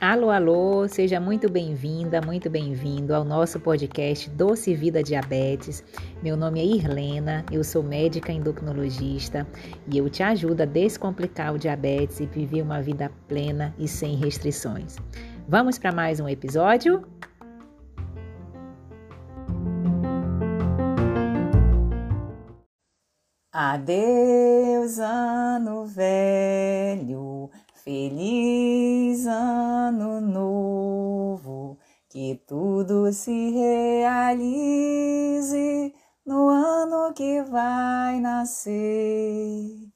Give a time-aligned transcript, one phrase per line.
[0.00, 5.82] Alô, alô, seja muito bem-vinda, muito bem-vindo ao nosso podcast Doce Vida Diabetes.
[6.22, 9.44] Meu nome é Irlena, eu sou médica endocrinologista
[9.90, 14.14] e eu te ajudo a descomplicar o diabetes e viver uma vida plena e sem
[14.14, 14.96] restrições.
[15.48, 17.04] Vamos para mais um episódio?
[23.56, 27.48] Adeus, ano velho
[27.84, 31.78] Feliz ano novo,
[32.08, 34.74] que tudo se realize
[36.26, 39.86] no ano que vai nascer.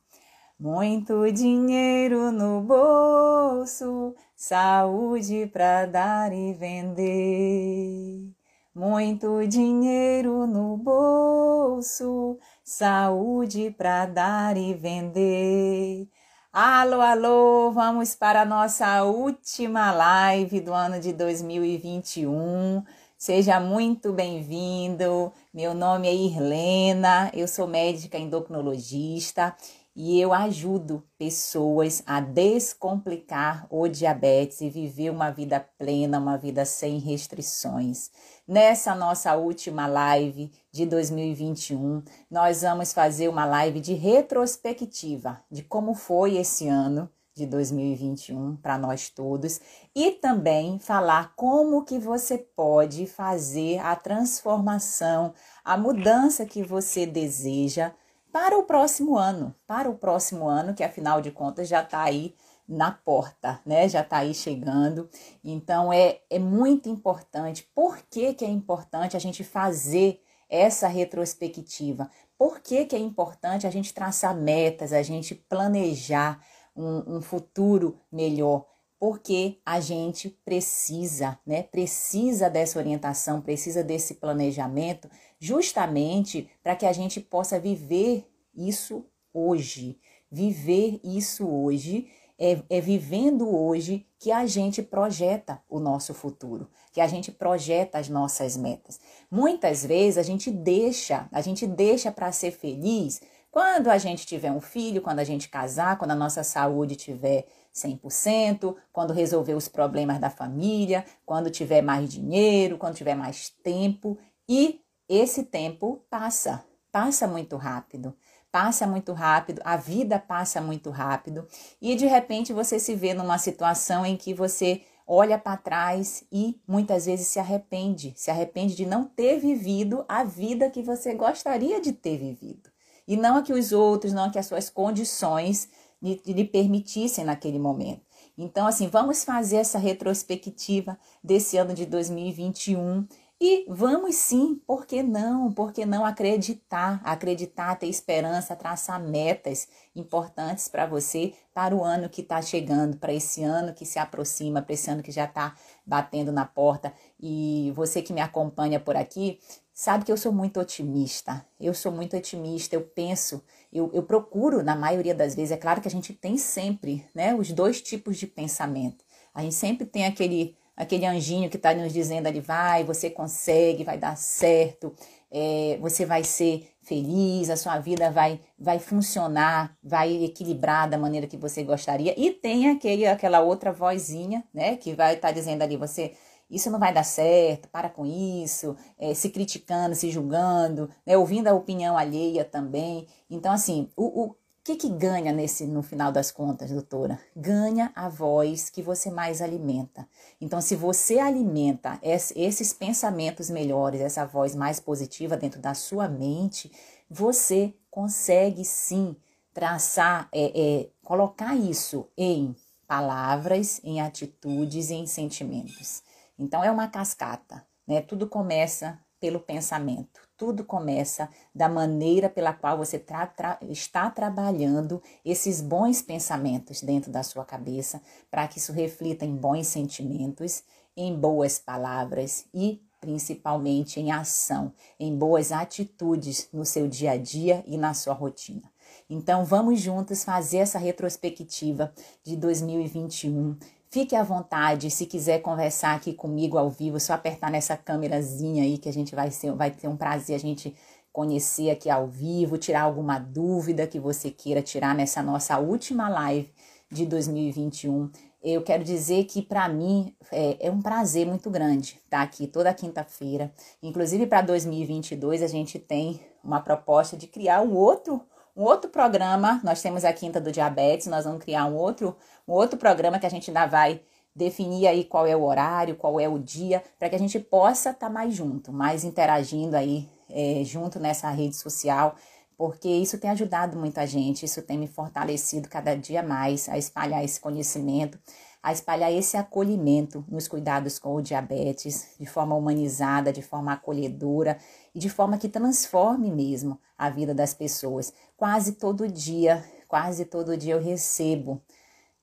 [0.60, 8.30] Muito dinheiro no bolso, saúde para dar e vender.
[8.74, 12.38] Muito dinheiro no bolso,
[12.68, 16.06] saúde para dar e vender.
[16.52, 22.84] Alô, alô, vamos para a nossa última live do ano de 2021.
[23.16, 25.32] Seja muito bem-vindo.
[25.52, 29.56] Meu nome é Irlena, eu sou médica endocrinologista
[30.00, 36.64] e eu ajudo pessoas a descomplicar o diabetes e viver uma vida plena, uma vida
[36.64, 38.08] sem restrições.
[38.46, 45.94] Nessa nossa última live de 2021, nós vamos fazer uma live de retrospectiva de como
[45.94, 49.60] foi esse ano de 2021 para nós todos
[49.96, 57.92] e também falar como que você pode fazer a transformação, a mudança que você deseja
[58.38, 62.36] para o próximo ano, para o próximo ano, que afinal de contas já está aí
[62.68, 63.88] na porta, né?
[63.88, 65.10] Já está aí chegando.
[65.42, 67.68] Então é, é muito importante.
[67.74, 72.08] Por que, que é importante a gente fazer essa retrospectiva?
[72.38, 76.40] Por que, que é importante a gente traçar metas, a gente planejar
[76.76, 78.64] um, um futuro melhor?
[78.98, 81.62] Porque a gente precisa, né?
[81.62, 89.98] Precisa dessa orientação, precisa desse planejamento justamente para que a gente possa viver isso hoje.
[90.30, 97.00] Viver isso hoje é, é, vivendo hoje que a gente projeta o nosso futuro, que
[97.00, 99.00] a gente projeta as nossas metas.
[99.30, 103.20] Muitas vezes a gente deixa, a gente deixa para ser feliz
[103.50, 107.46] quando a gente tiver um filho, quando a gente casar, quando a nossa saúde tiver
[107.78, 114.18] 100%, quando resolver os problemas da família, quando tiver mais dinheiro, quando tiver mais tempo
[114.48, 118.14] e esse tempo passa, passa muito rápido.
[118.50, 121.46] Passa muito rápido, a vida passa muito rápido
[121.82, 126.58] e de repente você se vê numa situação em que você olha para trás e
[126.66, 131.78] muitas vezes se arrepende, se arrepende de não ter vivido a vida que você gostaria
[131.80, 132.70] de ter vivido.
[133.06, 135.68] E não a que os outros, não a que as suas condições
[136.02, 138.02] lhe, lhe permitissem naquele momento.
[138.36, 143.06] Então, assim, vamos fazer essa retrospectiva desse ano de 2021
[143.40, 145.52] e vamos sim, por que não?
[145.52, 147.00] Por que não acreditar?
[147.04, 153.12] Acreditar, ter esperança, traçar metas importantes para você para o ano que está chegando, para
[153.12, 155.54] esse ano que se aproxima, para esse ano que já está
[155.86, 156.92] batendo na porta.
[157.20, 159.38] E você que me acompanha por aqui,
[159.72, 161.46] sabe que eu sou muito otimista.
[161.60, 163.40] Eu sou muito otimista, eu penso,
[163.72, 167.34] eu, eu procuro, na maioria das vezes, é claro que a gente tem sempre né,
[167.34, 169.04] os dois tipos de pensamento.
[169.34, 173.82] A gente sempre tem aquele aquele anjinho que está nos dizendo ali, vai, você consegue,
[173.82, 174.94] vai dar certo,
[175.28, 181.26] é, você vai ser feliz, a sua vida vai, vai funcionar, vai equilibrar da maneira
[181.26, 182.14] que você gostaria.
[182.16, 186.12] E tem aquele, aquela outra vozinha, né, que vai estar tá dizendo ali, você
[186.50, 191.48] isso não vai dar certo, para com isso, é, se criticando, se julgando, né, ouvindo
[191.48, 193.06] a opinião alheia também.
[193.30, 197.18] Então, assim, o, o que, que ganha nesse no final das contas, doutora?
[197.34, 200.06] Ganha a voz que você mais alimenta.
[200.40, 206.70] Então, se você alimenta esses pensamentos melhores, essa voz mais positiva dentro da sua mente,
[207.08, 209.16] você consegue sim
[209.54, 212.54] traçar, é, é, colocar isso em
[212.86, 216.02] palavras, em atitudes e em sentimentos.
[216.38, 218.00] Então, é uma cascata, né?
[218.00, 220.20] Tudo começa pelo pensamento.
[220.36, 227.10] Tudo começa da maneira pela qual você tra tra está trabalhando esses bons pensamentos dentro
[227.10, 228.00] da sua cabeça,
[228.30, 230.62] para que isso reflita em bons sentimentos,
[230.96, 237.62] em boas palavras e principalmente em ação, em boas atitudes no seu dia a dia
[237.66, 238.70] e na sua rotina.
[239.08, 241.92] Então, vamos juntos fazer essa retrospectiva
[242.24, 243.56] de 2021
[243.90, 248.76] Fique à vontade, se quiser conversar aqui comigo ao vivo, só apertar nessa câmerazinha aí
[248.76, 250.76] que a gente vai, ser, vai ter um prazer a gente
[251.10, 256.52] conhecer aqui ao vivo, tirar alguma dúvida que você queira tirar nessa nossa última live
[256.90, 258.10] de 2021.
[258.42, 262.72] Eu quero dizer que para mim é, é, um prazer muito grande estar aqui toda
[262.74, 263.50] quinta-feira.
[263.82, 268.20] Inclusive para 2022 a gente tem uma proposta de criar um outro
[268.58, 269.60] um outro programa.
[269.62, 272.16] Nós temos a Quinta do Diabetes, nós vamos criar um outro
[272.46, 274.00] um outro programa que a gente ainda vai
[274.34, 277.90] definir aí qual é o horário, qual é o dia, para que a gente possa
[277.90, 282.14] estar tá mais junto, mais interagindo aí é, junto nessa rede social,
[282.56, 287.22] porque isso tem ajudado muita gente, isso tem me fortalecido cada dia mais a espalhar
[287.22, 288.18] esse conhecimento,
[288.62, 294.58] a espalhar esse acolhimento nos cuidados com o diabetes, de forma humanizada, de forma acolhedora
[294.98, 298.12] e de forma que transforme mesmo a vida das pessoas.
[298.36, 301.62] Quase todo dia, quase todo dia eu recebo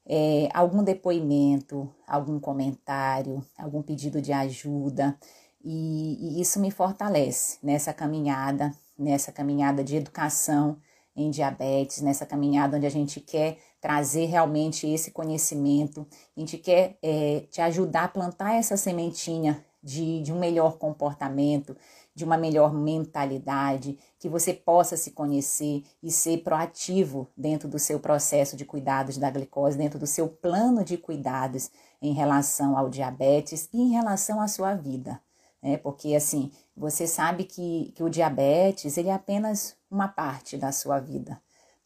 [0.06, 5.18] é, algum depoimento, algum comentário, algum pedido de ajuda,
[5.63, 10.77] e, e isso me fortalece nessa caminhada, nessa caminhada de educação
[11.16, 16.06] em diabetes, nessa caminhada onde a gente quer trazer realmente esse conhecimento,
[16.36, 21.77] a gente quer é, te ajudar a plantar essa sementinha de, de um melhor comportamento,
[22.15, 28.00] de uma melhor mentalidade, que você possa se conhecer e ser proativo dentro do seu
[28.00, 31.69] processo de cuidados da glicose, dentro do seu plano de cuidados
[32.01, 35.21] em relação ao diabetes e em relação à sua vida.
[35.62, 35.75] Né?
[35.75, 41.00] Porque assim, você sabe que, que o diabetes ele é apenas uma parte da sua
[41.00, 41.41] vida.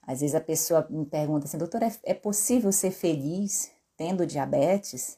[0.05, 5.17] Às vezes a pessoa me pergunta assim, doutor, é, é possível ser feliz tendo diabetes?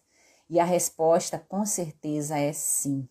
[0.49, 3.07] E a resposta com certeza é sim.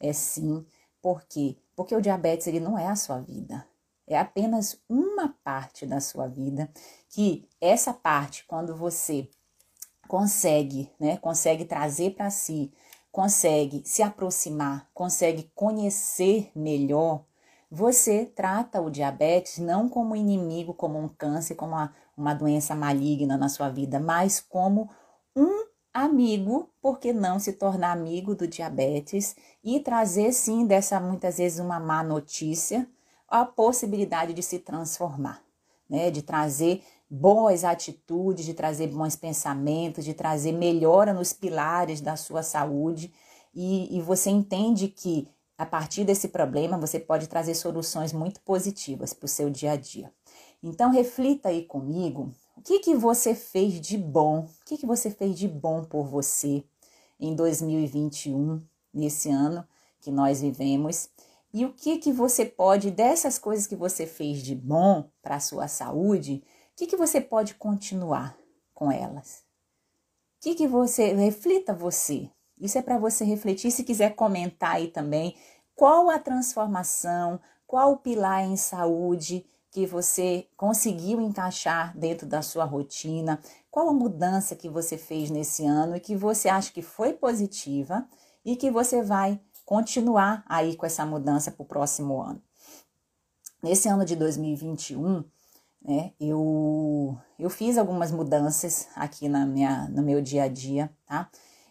[0.00, 0.64] É sim,
[1.04, 1.58] por quê?
[1.76, 3.66] Porque o diabetes ele não é a sua vida.
[4.06, 6.70] É apenas uma parte da sua vida
[7.10, 9.28] que essa parte, quando você
[10.08, 12.72] consegue, né, consegue trazer para si,
[13.12, 17.22] consegue se aproximar, consegue conhecer melhor,
[17.70, 23.36] você trata o diabetes não como inimigo, como um câncer, como uma, uma doença maligna
[23.36, 24.88] na sua vida, mas como
[25.36, 25.63] um
[25.94, 31.60] amigo, por que não se tornar amigo do diabetes e trazer sim dessa muitas vezes
[31.60, 32.88] uma má notícia
[33.28, 35.42] a possibilidade de se transformar,
[35.88, 36.10] né?
[36.10, 42.42] De trazer boas atitudes, de trazer bons pensamentos, de trazer melhora nos pilares da sua
[42.42, 43.12] saúde
[43.54, 49.12] e, e você entende que a partir desse problema você pode trazer soluções muito positivas
[49.14, 50.12] para o seu dia a dia.
[50.60, 54.40] Então reflita aí comigo o que, que você fez de bom?
[54.40, 56.64] O que, que você fez de bom por você
[57.18, 58.60] em 2021,
[58.92, 59.66] nesse ano
[60.00, 61.08] que nós vivemos?
[61.52, 65.40] E o que, que você pode, dessas coisas que você fez de bom para a
[65.40, 66.42] sua saúde,
[66.72, 68.36] o que, que você pode continuar
[68.74, 69.44] com elas?
[70.38, 71.12] O que, que você.
[71.12, 72.28] Reflita você.
[72.58, 73.70] Isso é para você refletir.
[73.70, 75.36] Se quiser comentar aí também,
[75.74, 82.64] qual a transformação, qual o pilar em saúde que você conseguiu encaixar dentro da sua
[82.64, 83.40] rotina?
[83.72, 88.06] Qual a mudança que você fez nesse ano e que você acha que foi positiva
[88.44, 92.40] e que você vai continuar aí com essa mudança para o próximo ano?
[93.60, 95.24] Nesse ano de 2021,
[95.82, 101.28] né, eu, eu fiz algumas mudanças aqui na minha, no meu dia a dia, tá?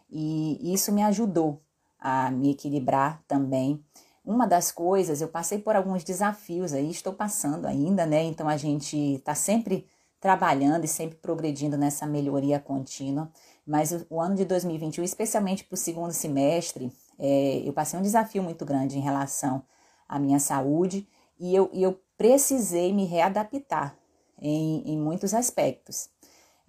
[0.09, 1.61] E isso me ajudou
[1.97, 3.81] a me equilibrar também
[4.25, 8.23] uma das coisas, eu passei por alguns desafios aí, estou passando ainda, né?
[8.23, 9.85] Então a gente está sempre
[10.19, 13.29] trabalhando e sempre progredindo nessa melhoria contínua.
[13.67, 18.01] Mas o, o ano de 2021, especialmente para o segundo semestre, é, eu passei um
[18.01, 19.61] desafio muito grande em relação
[20.07, 21.05] à minha saúde
[21.37, 23.97] e eu, eu precisei me readaptar
[24.41, 26.09] em, em muitos aspectos.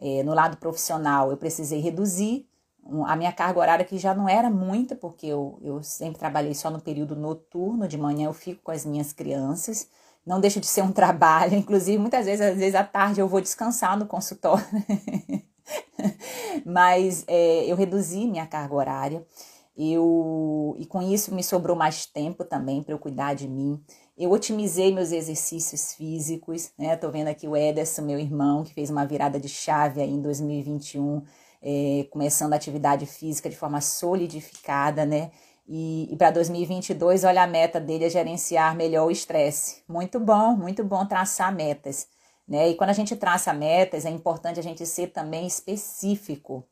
[0.01, 2.49] É, no lado profissional, eu precisei reduzir
[3.07, 6.71] a minha carga horária que já não era muita, porque eu, eu sempre trabalhei só
[6.71, 9.89] no período noturno, de manhã eu fico com as minhas crianças,
[10.27, 13.41] não deixa de ser um trabalho, inclusive muitas vezes, às vezes à tarde eu vou
[13.41, 14.65] descansar no consultório,
[16.65, 19.27] mas é, eu reduzi minha carga horária,
[19.77, 23.83] eu, e com isso me sobrou mais tempo também para eu cuidar de mim,
[24.17, 28.91] eu otimizei meus exercícios físicos, né, tô vendo aqui o Ederson, meu irmão, que fez
[28.91, 31.23] uma virada de chave aí em 2021,
[31.65, 35.31] é, começando a atividade física de forma solidificada, né?
[35.67, 39.83] E, e para 2022, olha, a meta dele é gerenciar melhor o estresse.
[39.89, 42.07] Muito bom, muito bom traçar metas.
[42.47, 42.69] Né?
[42.69, 46.63] E quando a gente traça metas, é importante a gente ser também específico,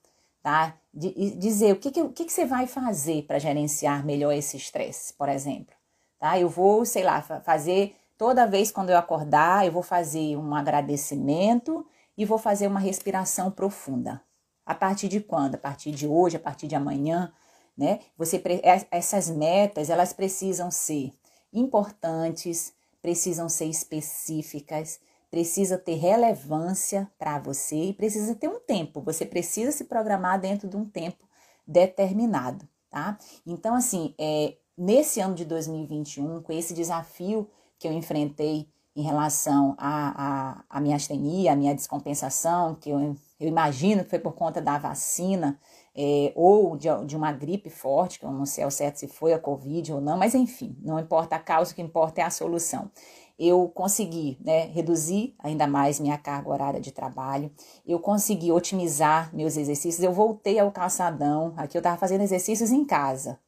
[0.43, 0.75] tá?
[0.93, 5.15] Dizer o que, que, o que, que você vai fazer para gerenciar melhor esse estresse,
[5.15, 5.75] por exemplo.
[6.19, 6.39] Tá?
[6.39, 11.87] Eu vou, sei lá, fazer toda vez quando eu acordar, eu vou fazer um agradecimento
[12.15, 14.21] e vou fazer uma respiração profunda.
[14.65, 15.57] A partir de quando?
[15.57, 17.33] A partir de hoje, a partir de amanhã,
[17.77, 18.01] né?
[18.17, 18.43] Você
[18.91, 21.13] essas metas, elas precisam ser
[21.53, 25.01] importantes, precisam ser específicas,
[25.31, 29.01] precisa ter relevância para você e precisa ter um tempo.
[29.01, 31.27] Você precisa se programar dentro de um tempo
[31.67, 33.19] determinado, tá?
[33.47, 39.75] Então, assim, é, nesse ano de 2021, com esse desafio que eu enfrentei em relação
[39.79, 44.79] à minha astenia, à minha descompensação, que eu, eu imagino que foi por conta da
[44.79, 45.59] vacina,
[45.97, 49.33] é, ou de, de, uma gripe forte, que eu não sei ao certo se foi
[49.33, 52.31] a Covid ou não, mas enfim, não importa a causa, o que importa é a
[52.31, 52.89] solução.
[53.37, 57.51] Eu consegui né, reduzir ainda mais minha carga horária de trabalho,
[57.85, 62.85] eu consegui otimizar meus exercícios, eu voltei ao calçadão, aqui eu estava fazendo exercícios em
[62.85, 63.41] casa,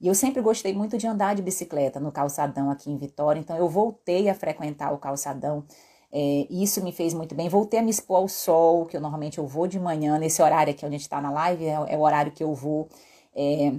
[0.00, 3.56] e eu sempre gostei muito de andar de bicicleta no calçadão aqui em Vitória, então
[3.56, 5.64] eu voltei a frequentar o calçadão.
[6.12, 7.48] É, isso me fez muito bem.
[7.48, 10.72] Voltei a me expor ao sol, que eu normalmente eu vou de manhã, nesse horário
[10.72, 12.88] aqui onde a gente está na live, é, é, o horário que eu vou
[13.34, 13.72] é,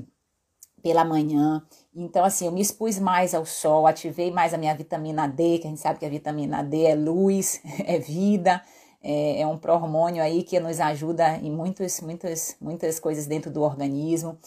[0.82, 1.66] pela manhã.
[1.96, 5.68] Então, assim, eu me expus mais ao sol, ativei mais a minha vitamina D, que
[5.68, 8.62] a gente sabe que a vitamina D é luz, é vida,
[9.02, 13.62] é, é um pró-hormônio aí que nos ajuda em muitas, muitas, muitas coisas dentro do
[13.62, 14.38] organismo.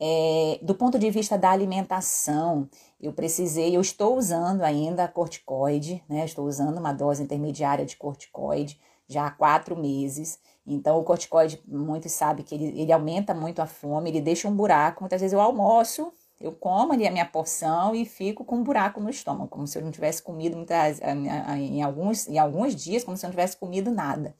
[0.00, 2.68] É, do ponto de vista da alimentação,
[3.00, 6.24] eu precisei, eu estou usando ainda corticoide, né?
[6.24, 8.78] Estou usando uma dose intermediária de corticoide
[9.08, 10.38] já há quatro meses.
[10.66, 14.54] Então, o corticoide, muitos sabem que ele, ele aumenta muito a fome, ele deixa um
[14.54, 15.02] buraco.
[15.02, 19.00] Muitas vezes eu almoço, eu como ali a minha porção e fico com um buraco
[19.00, 23.16] no estômago, como se eu não tivesse comido muitas, em, alguns, em alguns dias, como
[23.16, 24.34] se eu não tivesse comido nada.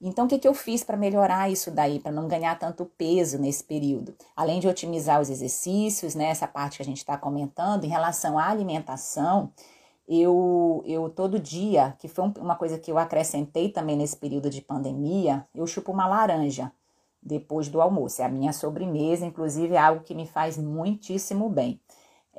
[0.00, 3.36] Então, o que, que eu fiz para melhorar isso daí, para não ganhar tanto peso
[3.36, 4.14] nesse período?
[4.36, 8.38] Além de otimizar os exercícios, né, essa parte que a gente está comentando, em relação
[8.38, 9.52] à alimentação,
[10.08, 14.62] eu, eu todo dia, que foi uma coisa que eu acrescentei também nesse período de
[14.62, 16.72] pandemia, eu chupo uma laranja
[17.20, 18.22] depois do almoço.
[18.22, 21.80] É a minha sobremesa, inclusive é algo que me faz muitíssimo bem.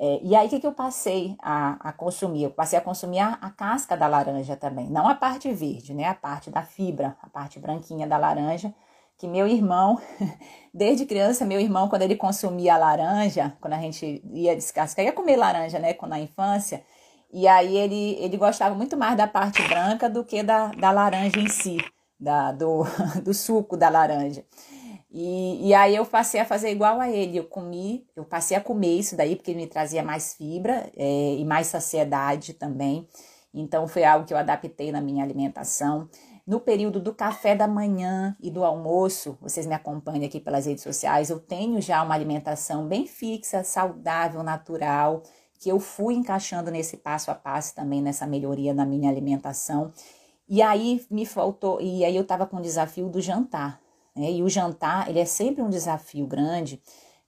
[0.02, 2.44] É, e aí, o que, que eu passei a, a consumir?
[2.44, 6.06] Eu passei a consumir a, a, casca da laranja também, não a parte verde, né?
[6.06, 8.74] A parte da fibra, a parte branquinha da laranja,
[9.18, 10.00] que meu irmão,
[10.72, 15.12] desde criança, meu irmão, quando ele consumia a laranja, quando a gente ia descascar, ia
[15.12, 15.94] comer laranja, né?
[16.08, 16.82] Na infância,
[17.30, 21.38] e aí ele, ele gostava muito mais da parte branca do que da, da laranja
[21.38, 21.76] em si,
[22.18, 22.84] da, do,
[23.22, 24.44] do suco da laranja.
[25.12, 27.36] E, e aí eu passei a fazer igual a ele.
[27.36, 31.34] Eu comi, eu passei a comer isso daí, porque ele me trazia mais fibra é,
[31.36, 33.08] e mais saciedade também.
[33.52, 36.08] Então foi algo que eu adaptei na minha alimentação.
[36.46, 40.82] No período do café da manhã e do almoço, vocês me acompanham aqui pelas redes
[40.82, 45.22] sociais, eu tenho já uma alimentação bem fixa, saudável, natural,
[45.60, 49.92] que eu fui encaixando nesse passo a passo também nessa melhoria na minha alimentação.
[50.48, 53.80] E aí me faltou, e aí eu estava com o desafio do jantar.
[54.20, 54.30] Né?
[54.32, 56.80] E o jantar, ele é sempre um desafio grande,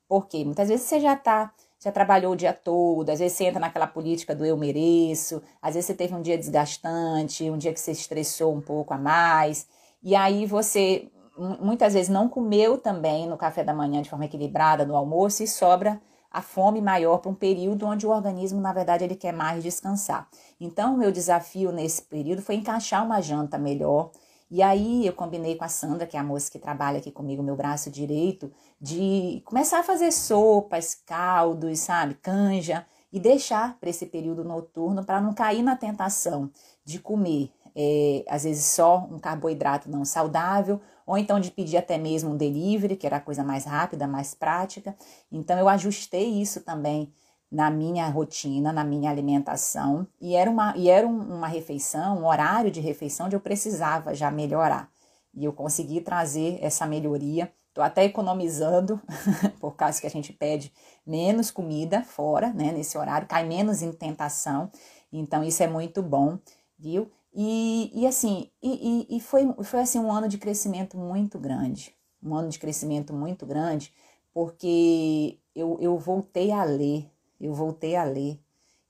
[0.07, 1.51] porque muitas vezes você já está
[1.83, 5.73] já trabalhou o dia todo, às vezes você entra naquela política do eu mereço, às
[5.73, 9.67] vezes você teve um dia desgastante, um dia que você estressou um pouco a mais,
[10.01, 11.11] e aí você
[11.59, 15.47] muitas vezes não comeu também no café da manhã de forma equilibrada, no almoço, e
[15.47, 15.99] sobra
[16.31, 20.27] a fome maior para um período onde o organismo, na verdade, ele quer mais descansar.
[20.59, 24.09] Então, o meu desafio nesse período foi encaixar uma janta melhor,
[24.53, 27.41] e aí eu combinei com a Sandra, que é a moça que trabalha aqui comigo,
[27.41, 34.05] meu braço direito, de começar a fazer sopas, caldos, sabe, canja, e deixar para esse
[34.05, 36.51] período noturno para não cair na tentação
[36.85, 41.97] de comer, é, às vezes só um carboidrato não saudável, ou então de pedir até
[41.97, 44.95] mesmo um delivery, que era a coisa mais rápida, mais prática.
[45.31, 47.11] Então eu ajustei isso também
[47.53, 52.71] na minha rotina, na minha alimentação, e era uma, e era uma refeição, um horário
[52.71, 54.89] de refeição onde eu precisava já melhorar.
[55.35, 57.53] E eu consegui trazer essa melhoria.
[57.69, 58.99] Estou até economizando,
[59.61, 60.73] por causa que a gente pede
[61.05, 64.71] menos comida fora, né, nesse horário, cai menos em tentação.
[65.11, 66.39] Então, isso é muito bom,
[66.77, 67.11] viu?
[67.35, 71.95] E, e assim, e, e, foi, foi assim um ano de crescimento muito grande.
[72.21, 73.93] Um ano de crescimento muito grande,
[74.33, 77.12] porque eu, eu voltei a ler
[77.45, 78.39] eu voltei a ler.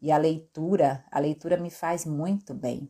[0.01, 2.89] E a leitura, a leitura me faz muito bem.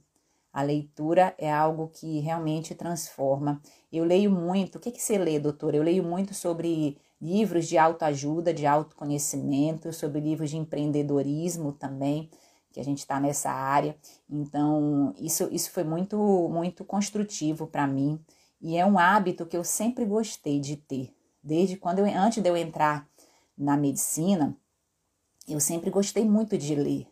[0.52, 3.62] A leitura é algo que realmente transforma.
[3.92, 4.76] Eu leio muito.
[4.78, 5.78] O que, que você lê, doutora?
[5.78, 12.30] Eu leio muito sobre livros de autoajuda, de autoconhecimento, sobre livros de empreendedorismo também,
[12.72, 13.96] que a gente está nessa área.
[14.30, 16.18] Então, isso, isso foi muito,
[16.50, 18.20] muito construtivo para mim.
[18.62, 21.14] E é um hábito que eu sempre gostei de ter.
[21.42, 23.08] Desde quando eu, antes de eu entrar
[23.58, 24.58] na medicina,
[25.48, 27.08] eu sempre gostei muito de ler.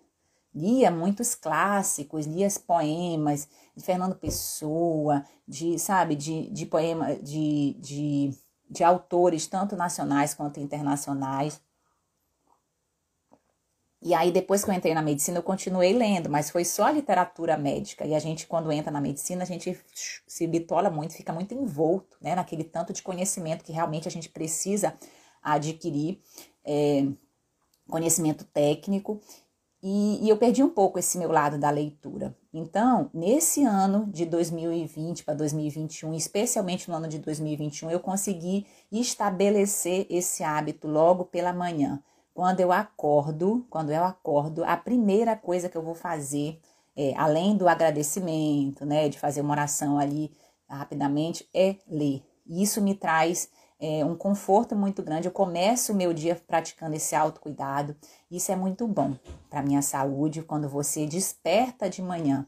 [0.54, 8.34] Lia muitos clássicos, lia poemas de Fernando Pessoa, de, sabe, de, de poema, de, de,
[8.70, 11.62] de autores tanto nacionais quanto internacionais.
[14.04, 17.56] E aí, depois que eu entrei na medicina, eu continuei lendo, mas foi só literatura
[17.56, 18.04] médica.
[18.04, 19.80] E a gente, quando entra na medicina, a gente
[20.26, 24.28] se bitola muito, fica muito envolto, né, naquele tanto de conhecimento que realmente a gente
[24.28, 24.98] precisa
[25.42, 26.20] adquirir,
[26.66, 27.06] é,
[27.92, 29.22] conhecimento técnico.
[29.84, 32.36] E, e, eu perdi um pouco esse meu lado da leitura.
[32.54, 40.06] Então, nesse ano de 2020 para 2021, especialmente no ano de 2021, eu consegui estabelecer
[40.08, 42.00] esse hábito logo pela manhã.
[42.34, 46.60] Quando eu acordo, quando eu acordo, a primeira coisa que eu vou fazer,
[46.96, 50.32] é, além do agradecimento, né, de fazer uma oração ali
[50.70, 52.24] rapidamente, é ler.
[52.48, 53.50] Isso me traz
[53.82, 55.28] é, um conforto muito grande.
[55.28, 57.96] Eu começo o meu dia praticando esse autocuidado.
[58.30, 59.16] Isso é muito bom
[59.50, 62.46] para minha saúde quando você desperta de manhã,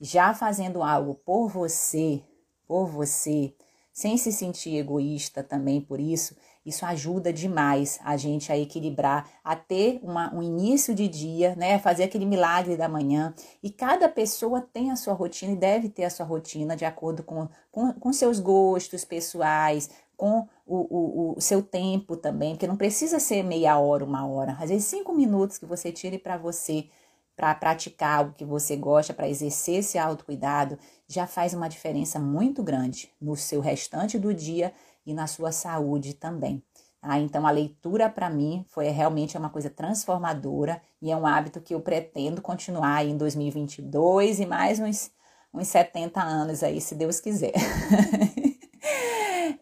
[0.00, 2.22] já fazendo algo por você,
[2.66, 3.52] por você,
[3.92, 6.36] sem se sentir egoísta também por isso.
[6.66, 11.78] Isso ajuda demais a gente a equilibrar, a ter uma, um início de dia, né?
[11.78, 13.32] Fazer aquele milagre da manhã.
[13.62, 17.22] E cada pessoa tem a sua rotina e deve ter a sua rotina de acordo
[17.22, 22.76] com, com, com seus gostos pessoais, com o, o, o, seu tempo também, porque não
[22.76, 26.88] precisa ser meia hora, uma hora, às vezes cinco minutos que você tire para você,
[27.36, 32.62] para praticar algo que você gosta, para exercer esse autocuidado, já faz uma diferença muito
[32.62, 34.72] grande no seu restante do dia
[35.04, 36.62] e na sua saúde também.
[37.02, 41.60] Ah, então a leitura para mim foi realmente uma coisa transformadora e é um hábito
[41.60, 45.10] que eu pretendo continuar em 2022 e mais uns,
[45.54, 47.52] uns 70 anos aí, se Deus quiser.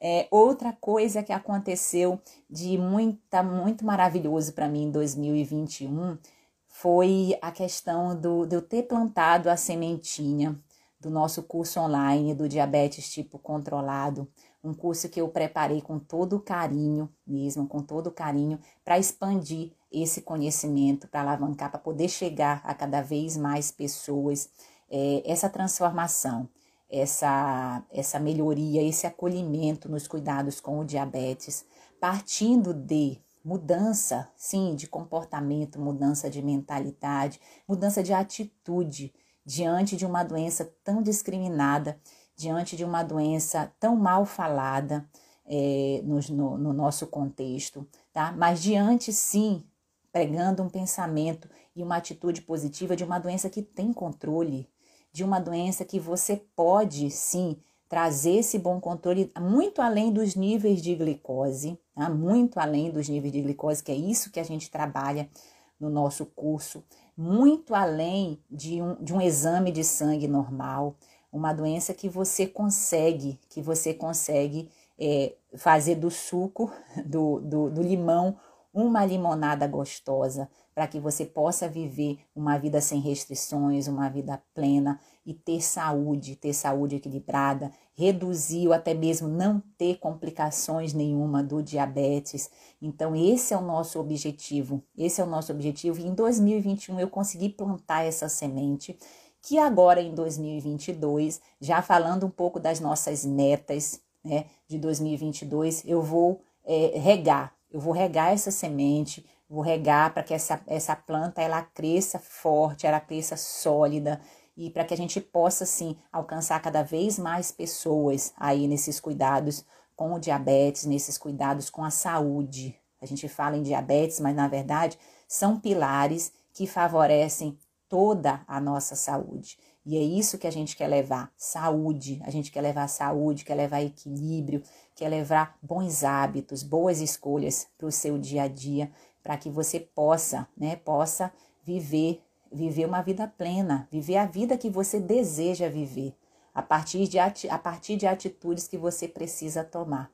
[0.00, 6.18] É, outra coisa que aconteceu de muita, muito maravilhoso para mim em 2021
[6.66, 10.56] foi a questão do, de eu ter plantado a sementinha
[11.00, 14.26] do nosso curso online do diabetes tipo controlado,
[14.62, 20.22] um curso que eu preparei com todo carinho mesmo, com todo carinho, para expandir esse
[20.22, 24.48] conhecimento, para alavancar, para poder chegar a cada vez mais pessoas.
[24.90, 26.48] É, essa transformação
[26.88, 31.64] essa, essa melhoria, esse acolhimento nos cuidados com o diabetes,
[32.00, 39.12] partindo de mudança, sim, de comportamento, mudança de mentalidade, mudança de atitude
[39.44, 42.00] diante de uma doença tão discriminada,
[42.34, 45.06] diante de uma doença tão mal falada
[45.46, 48.32] é, no, no, no nosso contexto, tá?
[48.32, 49.62] Mas diante, sim,
[50.10, 54.68] pregando um pensamento e uma atitude positiva de uma doença que tem controle,
[55.14, 57.56] de uma doença que você pode sim
[57.88, 62.10] trazer esse bom controle muito além dos níveis de glicose, tá?
[62.10, 65.30] muito além dos níveis de glicose, que é isso que a gente trabalha
[65.78, 66.82] no nosso curso,
[67.16, 70.96] muito além de um, de um exame de sangue normal,
[71.32, 76.72] uma doença que você consegue, que você consegue é, fazer do suco
[77.06, 78.36] do, do, do limão
[78.74, 84.98] uma limonada gostosa, para que você possa viver uma vida sem restrições, uma vida plena
[85.24, 91.62] e ter saúde, ter saúde equilibrada, reduzir ou até mesmo não ter complicações nenhuma do
[91.62, 92.50] diabetes.
[92.82, 94.82] Então esse é o nosso objetivo.
[94.98, 98.98] Esse é o nosso objetivo em 2021 eu consegui plantar essa semente
[99.40, 106.00] que agora em 2022, já falando um pouco das nossas metas, né, de 2022, eu
[106.00, 111.42] vou é, regar, eu vou regar essa semente, vou regar para que essa, essa planta
[111.42, 114.20] ela cresça forte, ela cresça sólida
[114.56, 119.64] e para que a gente possa sim alcançar cada vez mais pessoas aí nesses cuidados
[119.96, 122.78] com o diabetes, nesses cuidados com a saúde.
[123.02, 127.58] A gente fala em diabetes, mas na verdade são pilares que favorecem
[127.88, 129.58] toda a nossa saúde.
[129.86, 132.20] E é isso que a gente quer levar: saúde.
[132.24, 134.62] A gente quer levar saúde, quer levar equilíbrio,
[134.94, 138.90] quer levar bons hábitos, boas escolhas para o seu dia a dia,
[139.22, 144.70] para que você possa, né, possa viver, viver uma vida plena, viver a vida que
[144.70, 146.14] você deseja viver,
[146.54, 150.10] a partir de, a partir de atitudes que você precisa tomar.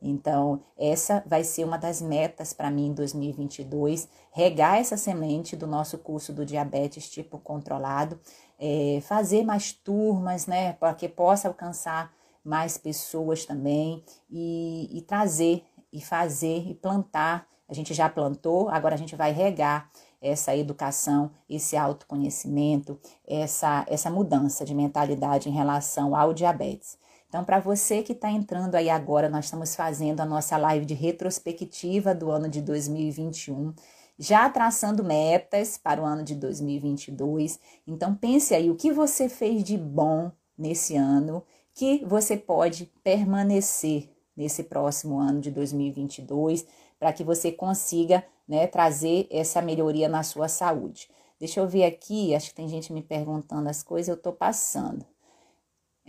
[0.00, 5.66] Então, essa vai ser uma das metas para mim em 2022, regar essa semente do
[5.66, 8.20] nosso curso do diabetes tipo controlado,
[8.58, 12.12] é, fazer mais turmas, né, para que possa alcançar
[12.44, 18.94] mais pessoas também e, e trazer e fazer e plantar a gente já plantou, agora
[18.94, 19.90] a gente vai regar
[20.22, 26.98] essa educação, esse autoconhecimento, essa, essa mudança de mentalidade em relação ao diabetes.
[27.28, 30.94] Então, para você que está entrando aí agora, nós estamos fazendo a nossa live de
[30.94, 33.74] retrospectiva do ano de 2021,
[34.18, 37.60] já traçando metas para o ano de 2022.
[37.86, 44.10] Então, pense aí o que você fez de bom nesse ano que você pode permanecer
[44.36, 46.66] nesse próximo ano de 2022
[46.98, 51.08] para que você consiga né, trazer essa melhoria na sua saúde.
[51.38, 55.06] Deixa eu ver aqui, acho que tem gente me perguntando as coisas, eu estou passando.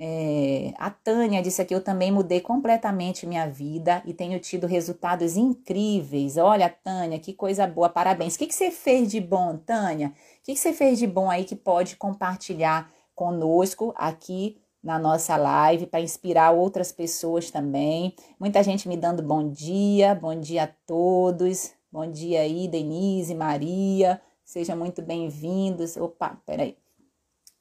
[0.02, 5.36] É, a Tânia disse aqui: Eu também mudei completamente minha vida e tenho tido resultados
[5.36, 6.38] incríveis.
[6.38, 8.36] Olha, Tânia, que coisa boa, parabéns.
[8.36, 10.08] O que, que você fez de bom, Tânia?
[10.08, 15.36] O que, que você fez de bom aí que pode compartilhar conosco aqui na nossa
[15.36, 18.16] live para inspirar outras pessoas também?
[18.40, 21.74] Muita gente me dando bom dia, bom dia a todos.
[21.92, 24.22] Bom dia aí, Denise, Maria.
[24.46, 25.98] Sejam muito bem-vindos.
[25.98, 26.78] Opa, peraí.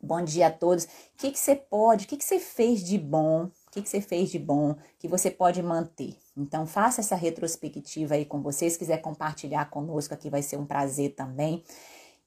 [0.00, 0.84] Bom dia a todos.
[0.84, 3.46] O que, que você pode, o que, que você fez de bom?
[3.46, 6.16] O que, que você fez de bom que você pode manter?
[6.36, 8.74] Então, faça essa retrospectiva aí com vocês.
[8.74, 11.64] Se quiser compartilhar conosco aqui, vai ser um prazer também.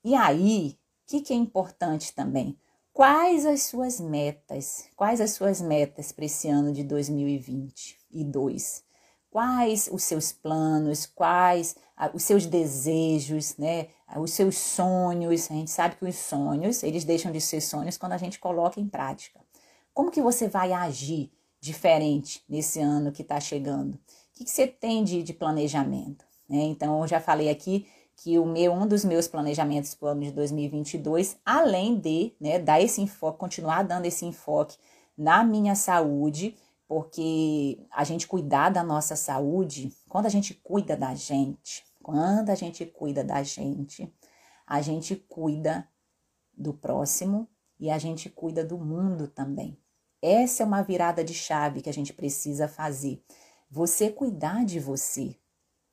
[0.04, 2.58] E aí, o que, que é importante também?
[2.92, 4.90] Quais as suas metas?
[4.98, 8.84] Quais as suas metas para esse ano de 2022?
[9.32, 11.06] Quais os seus planos?
[11.06, 11.76] Quais
[12.13, 13.88] os seus desejos, né?
[14.17, 15.50] os seus sonhos.
[15.50, 18.80] A gente sabe que os sonhos, eles deixam de ser sonhos quando a gente coloca
[18.80, 19.39] em prática.
[19.94, 23.96] Como que você vai agir diferente nesse ano que está chegando?
[23.96, 24.00] O
[24.34, 26.26] que, que, você tem de, de planejamento?
[26.50, 26.63] Né?
[26.63, 30.22] Então, eu já falei aqui que o meu, um dos meus planejamentos para o ano
[30.22, 34.76] de 2022, além de né, dar esse enfoque, continuar dando esse enfoque
[35.17, 36.56] na minha saúde,
[36.92, 42.56] porque a gente cuidar da nossa saúde, quando a gente cuida da gente, quando a
[42.56, 44.14] gente cuida da gente,
[44.68, 45.88] a gente cuida
[46.54, 47.48] do próximo
[47.80, 49.80] e a gente cuida do mundo também.
[50.22, 53.24] Essa é uma virada de chave que a gente precisa fazer.
[53.70, 55.38] Você cuidar de você,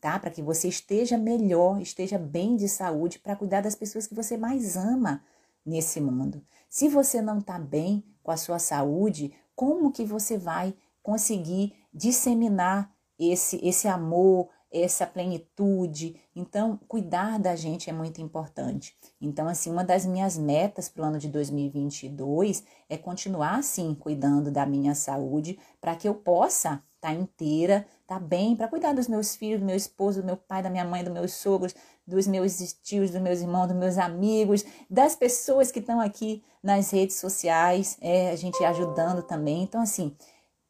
[0.00, 0.18] tá?
[0.18, 4.36] Para que você esteja melhor, esteja bem de saúde, para cuidar das pessoas que você
[4.36, 5.22] mais ama
[5.64, 6.44] nesse mundo.
[6.68, 10.74] Se você não está bem com a sua saúde, como que você vai
[11.08, 16.20] conseguir disseminar esse, esse amor, essa plenitude.
[16.36, 18.94] Então, cuidar da gente é muito importante.
[19.18, 24.50] Então, assim, uma das minhas metas para o ano de 2022 é continuar, assim, cuidando
[24.50, 28.92] da minha saúde para que eu possa estar tá inteira, estar tá bem, para cuidar
[28.92, 31.74] dos meus filhos, do meu esposo, do meu pai, da minha mãe, dos meus sogros,
[32.06, 36.90] dos meus tios, dos meus irmãos, dos meus amigos, das pessoas que estão aqui nas
[36.90, 39.62] redes sociais, é, a gente ajudando também.
[39.62, 40.14] Então, assim,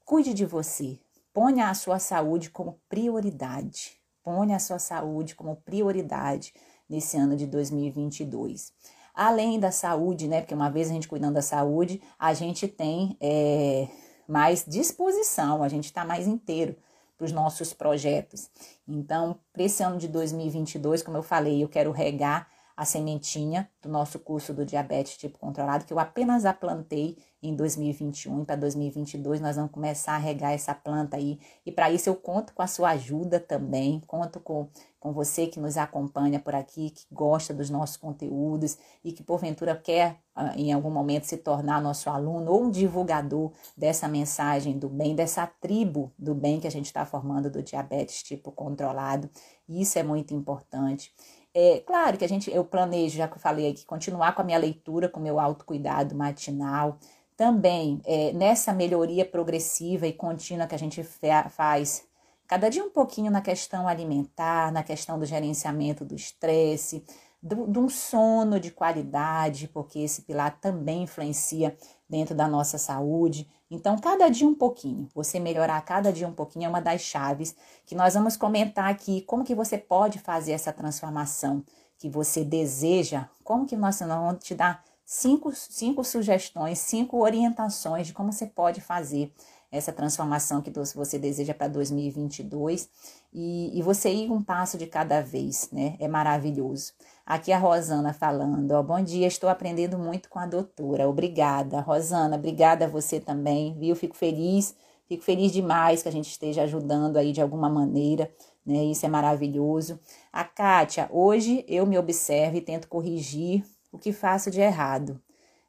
[0.08, 0.98] cuide de você,
[1.38, 4.00] Ponha a sua saúde como prioridade.
[4.24, 6.52] Ponha a sua saúde como prioridade
[6.88, 8.72] nesse ano de 2022.
[9.14, 10.40] Além da saúde, né?
[10.40, 13.86] Porque uma vez a gente cuidando da saúde, a gente tem é,
[14.26, 16.74] mais disposição, a gente está mais inteiro
[17.16, 18.50] para os nossos projetos.
[18.88, 23.88] Então, para esse ano de 2022, como eu falei, eu quero regar a sementinha do
[23.88, 28.54] nosso curso do diabetes tipo controlado, que eu apenas a plantei em 2021 e para
[28.54, 31.40] 2022 nós vamos começar a regar essa planta aí.
[31.66, 34.68] E para isso eu conto com a sua ajuda também, conto com,
[35.00, 39.74] com você que nos acompanha por aqui, que gosta dos nossos conteúdos e que porventura
[39.74, 45.16] quer ah, em algum momento se tornar nosso aluno ou divulgador dessa mensagem do bem,
[45.16, 49.28] dessa tribo do bem que a gente está formando do diabetes tipo controlado.
[49.68, 51.12] Isso é muito importante.
[51.60, 54.44] É, claro que a gente, eu planejo, já que eu falei aqui, continuar com a
[54.44, 57.00] minha leitura, com o meu autocuidado matinal.
[57.36, 61.02] Também é, nessa melhoria progressiva e contínua que a gente
[61.50, 62.04] faz,
[62.46, 67.04] cada dia um pouquinho na questão alimentar, na questão do gerenciamento do estresse,
[67.42, 71.76] de um sono de qualidade, porque esse pilar também influencia
[72.08, 73.48] dentro da nossa saúde.
[73.70, 77.54] Então, cada dia um pouquinho, você melhorar cada dia um pouquinho é uma das chaves
[77.86, 81.62] que nós vamos comentar aqui, como que você pode fazer essa transformação
[81.98, 88.12] que você deseja, como que nós, vamos te dar cinco, cinco sugestões, cinco orientações de
[88.12, 89.32] como você pode fazer
[89.70, 92.88] essa transformação que você deseja para 2022
[93.32, 95.96] e, e você ir um passo de cada vez, né?
[95.98, 96.94] É maravilhoso.
[97.28, 101.06] Aqui a Rosana falando, bom dia, estou aprendendo muito com a doutora.
[101.06, 103.94] Obrigada, Rosana, obrigada a você também, viu?
[103.94, 104.74] Fico feliz,
[105.06, 108.32] fico feliz demais que a gente esteja ajudando aí de alguma maneira,
[108.64, 108.82] né?
[108.82, 110.00] Isso é maravilhoso.
[110.32, 113.62] A Kátia, hoje eu me observo e tento corrigir
[113.92, 115.20] o que faço de errado,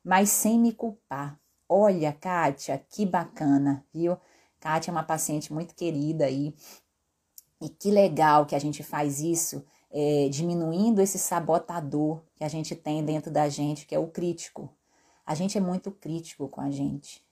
[0.01, 1.37] mas sem me culpar.
[1.67, 4.17] Olha, Kátia, que bacana, viu?
[4.61, 6.55] Kátia é uma paciente muito querida aí.
[7.61, 12.75] E que legal que a gente faz isso é, diminuindo esse sabotador que a gente
[12.75, 14.69] tem dentro da gente, que é o crítico.
[15.25, 17.23] A gente é muito crítico com a gente.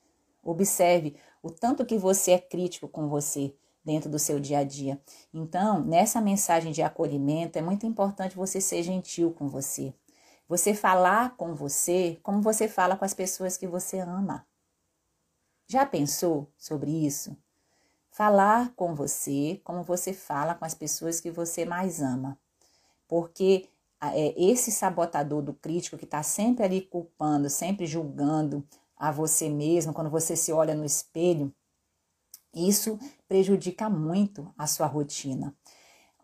[0.43, 5.01] Observe o tanto que você é crítico com você dentro do seu dia a dia.
[5.33, 9.93] Então, nessa mensagem de acolhimento, é muito importante você ser gentil com você.
[10.47, 14.45] Você falar com você como você fala com as pessoas que você ama.
[15.67, 17.35] Já pensou sobre isso?
[18.17, 22.35] falar com você como você fala com as pessoas que você mais ama.
[23.07, 23.69] Porque
[24.01, 28.63] é, esse sabotador do crítico que está sempre ali culpando, sempre julgando
[28.95, 31.53] a você mesmo, quando você se olha no espelho,
[32.53, 35.55] isso prejudica muito a sua rotina.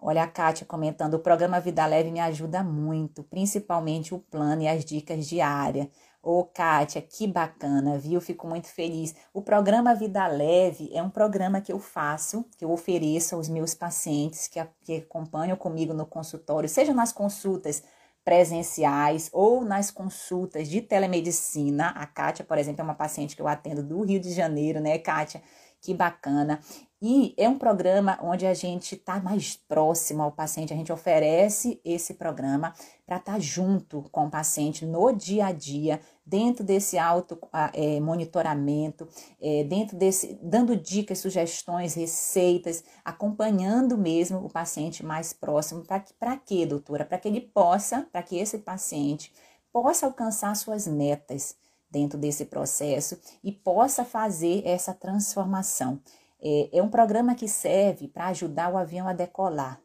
[0.01, 4.67] Olha a Kátia comentando: o programa Vida Leve me ajuda muito, principalmente o plano e
[4.67, 5.87] as dicas diárias.
[6.25, 8.21] Ô, oh, Kátia, que bacana, viu?
[8.21, 9.13] Fico muito feliz.
[9.33, 13.73] O programa Vida Leve é um programa que eu faço, que eu ofereço aos meus
[13.75, 17.83] pacientes que, que acompanham comigo no consultório, seja nas consultas
[18.23, 21.89] presenciais ou nas consultas de telemedicina.
[21.89, 24.97] A Kátia, por exemplo, é uma paciente que eu atendo do Rio de Janeiro, né,
[24.99, 25.41] Kátia?
[25.83, 26.61] Que bacana.
[27.01, 31.81] E é um programa onde a gente está mais próximo ao paciente, a gente oferece
[31.83, 32.73] esse programa
[33.05, 37.37] para estar tá junto com o paciente no dia a dia, dentro desse auto
[37.73, 39.05] é, monitoramento,
[39.41, 45.83] é, dentro desse, dando dicas, sugestões, receitas, acompanhando mesmo o paciente mais próximo.
[46.17, 47.03] Para quê, doutora?
[47.03, 49.29] Para que ele possa, para que esse paciente
[49.73, 51.57] possa alcançar suas metas
[51.93, 56.01] dentro desse processo e possa fazer essa transformação.
[56.41, 59.79] É, é um programa que serve para ajudar o avião a decolar.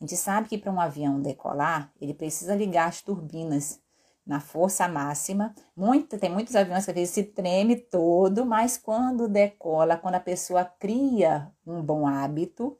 [0.00, 3.78] A gente sabe que para um avião decolar, ele precisa ligar as turbinas
[4.26, 5.54] na força máxima.
[5.76, 10.20] Muito, tem muitos aviões que às vezes se treme todo, mas quando decola, quando a
[10.20, 12.76] pessoa cria um bom hábito,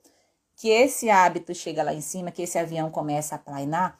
[0.56, 3.98] que esse hábito chega lá em cima, que esse avião começa a planar,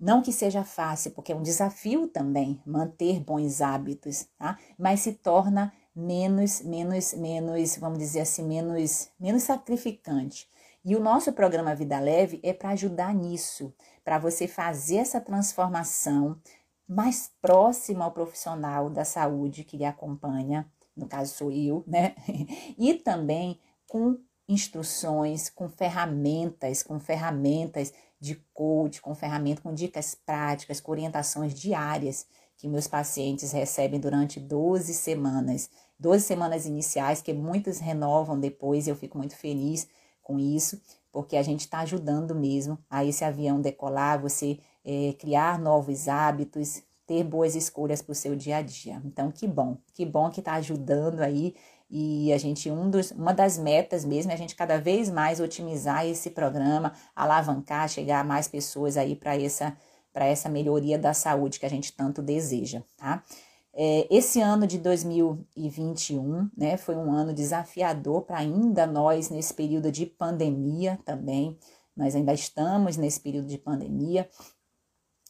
[0.00, 4.58] não que seja fácil, porque é um desafio também manter bons hábitos, tá?
[4.78, 10.48] Mas se torna menos, menos, menos, vamos dizer assim, menos, menos sacrificante.
[10.82, 16.40] E o nosso programa Vida Leve é para ajudar nisso, para você fazer essa transformação
[16.88, 22.14] mais próxima ao profissional da saúde que lhe acompanha, no caso sou eu, né?
[22.78, 30.80] E também com instruções, com ferramentas, com ferramentas de coach, com ferramenta, com dicas práticas,
[30.80, 32.26] com orientações diárias
[32.60, 35.70] que meus pacientes recebem durante 12 semanas.
[35.98, 39.88] 12 semanas iniciais, que muitos renovam depois, e eu fico muito feliz
[40.22, 40.80] com isso,
[41.10, 46.82] porque a gente está ajudando mesmo a esse avião decolar, você é, criar novos hábitos,
[47.06, 49.00] ter boas escolhas para o seu dia a dia.
[49.04, 51.54] Então, que bom, que bom que está ajudando aí
[51.90, 55.40] e a gente, um dos, uma das metas mesmo é a gente cada vez mais
[55.40, 59.76] otimizar esse programa, alavancar, chegar a mais pessoas aí para essa,
[60.14, 63.24] essa melhoria da saúde que a gente tanto deseja, tá?
[63.72, 69.90] É, esse ano de 2021 né, foi um ano desafiador para ainda nós nesse período
[69.90, 71.56] de pandemia também.
[71.96, 74.28] Nós ainda estamos nesse período de pandemia.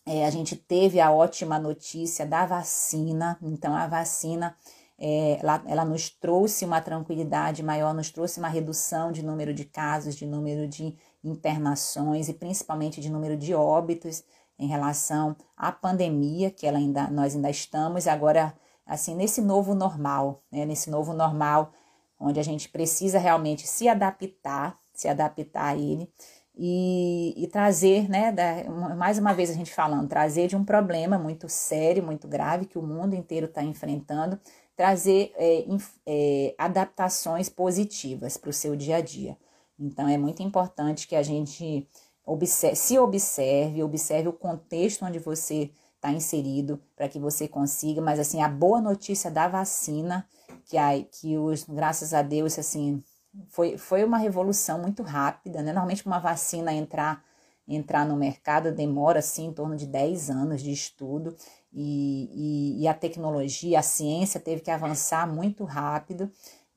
[0.07, 4.57] É, a gente teve a ótima notícia da vacina, então a vacina
[5.01, 9.65] é, ela, ela nos trouxe uma tranquilidade maior, nos trouxe uma redução de número de
[9.65, 14.23] casos, de número de internações e principalmente de número de óbitos
[14.59, 20.43] em relação à pandemia que ela ainda, nós ainda estamos agora assim nesse novo normal,
[20.53, 20.67] né?
[20.67, 21.73] nesse novo normal
[22.19, 26.13] onde a gente precisa realmente se adaptar, se adaptar a ele
[26.55, 31.19] e, e trazer, né, da, mais uma vez a gente falando, trazer de um problema
[31.19, 34.39] muito sério, muito grave que o mundo inteiro está enfrentando
[34.81, 35.67] trazer é,
[36.07, 39.37] é, adaptações positivas para o seu dia a dia.
[39.79, 41.87] Então, é muito importante que a gente
[42.25, 48.01] observe, se observe, observe o contexto onde você está inserido, para que você consiga.
[48.01, 50.27] Mas, assim, a boa notícia da vacina,
[50.65, 53.05] que, a, que os, graças a Deus, assim,
[53.51, 55.75] foi, foi uma revolução muito rápida, né?
[55.75, 57.23] Normalmente, uma vacina entrar
[57.69, 61.37] entrar no mercado demora assim em torno de 10 anos de estudo
[61.73, 66.31] e, e, e a tecnologia, a ciência teve que avançar muito rápido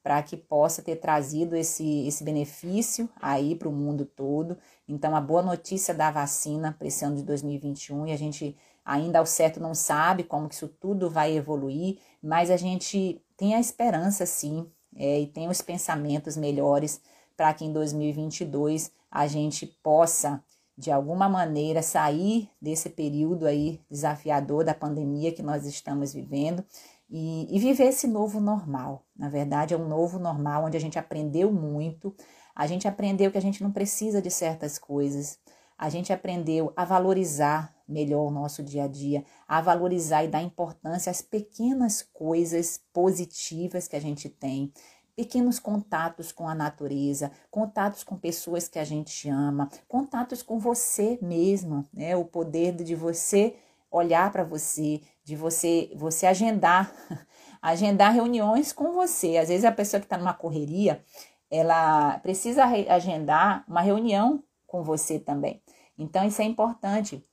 [0.04, 4.58] para que possa ter trazido esse, esse benefício aí para o mundo todo.
[4.88, 9.20] Então, a boa notícia da vacina para esse ano de 2021, e a gente ainda
[9.20, 13.62] ao certo não sabe como que isso tudo vai evoluir, mas a gente tem a
[13.62, 17.02] esperança sim, é, e tem os pensamentos melhores
[17.36, 20.44] para que em 2022 a gente possa
[20.78, 26.66] de alguma maneira sair desse período aí desafiador da pandemia que nós estamos vivendo
[27.10, 29.06] e, e, viver esse novo normal.
[29.16, 32.16] Na verdade, é um novo normal onde a gente aprendeu muito,
[32.56, 35.38] a gente aprendeu que a gente não precisa de certas coisas,
[35.78, 40.42] a gente aprendeu a valorizar melhor o nosso dia a dia, a valorizar e dar
[40.42, 44.72] importância às pequenas coisas positivas que a gente tem,
[45.16, 51.20] pequenos contatos com a natureza, contatos com pessoas que a gente ama, contatos com você
[51.22, 52.16] mesmo, né?
[52.16, 53.56] O poder de você
[53.92, 56.92] olhar para você, de você você agendar,
[57.62, 59.38] agendar reuniões com você.
[59.38, 61.04] Às vezes a pessoa que está numa correria,
[61.50, 65.62] ela precisa agendar uma reunião com você também.
[65.96, 67.24] Então, isso é importante.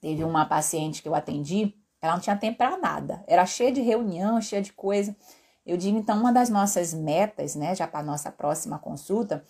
[0.00, 3.80] Teve uma paciente que eu atendi, ela não tinha tempo para nada, era cheia de
[3.80, 5.16] reunião, cheia de coisa.
[5.64, 9.44] Eu digo, então, uma das nossas metas, né, já para a nossa próxima consulta,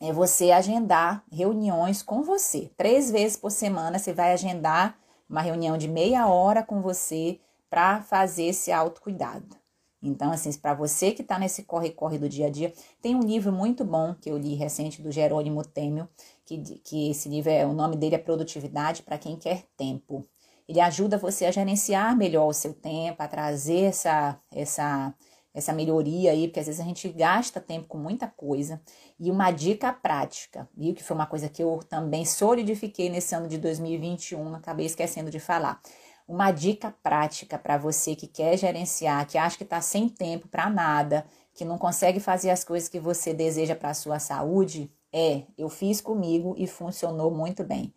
[0.00, 2.70] é você agendar reuniões com você.
[2.76, 8.00] Três vezes por semana você vai agendar uma reunião de meia hora com você para
[8.00, 9.56] fazer esse autocuidado.
[10.00, 13.52] Então, assim, para você que está nesse corre-corre do dia a dia, tem um livro
[13.52, 16.08] muito bom que eu li recente do Jerônimo Temel,
[16.46, 20.24] que, que esse livro é o nome dele é Produtividade para quem quer tempo.
[20.68, 25.14] Ele ajuda você a gerenciar melhor o seu tempo, a trazer essa, essa,
[25.54, 28.80] essa melhoria aí, porque às vezes a gente gasta tempo com muita coisa.
[29.18, 30.94] E uma dica prática, viu?
[30.94, 35.40] Que foi uma coisa que eu também solidifiquei nesse ano de 2021, acabei esquecendo de
[35.40, 35.80] falar
[36.28, 40.68] uma dica prática para você que quer gerenciar, que acha que está sem tempo para
[40.68, 45.44] nada, que não consegue fazer as coisas que você deseja para a sua saúde, é:
[45.56, 47.94] eu fiz comigo e funcionou muito bem.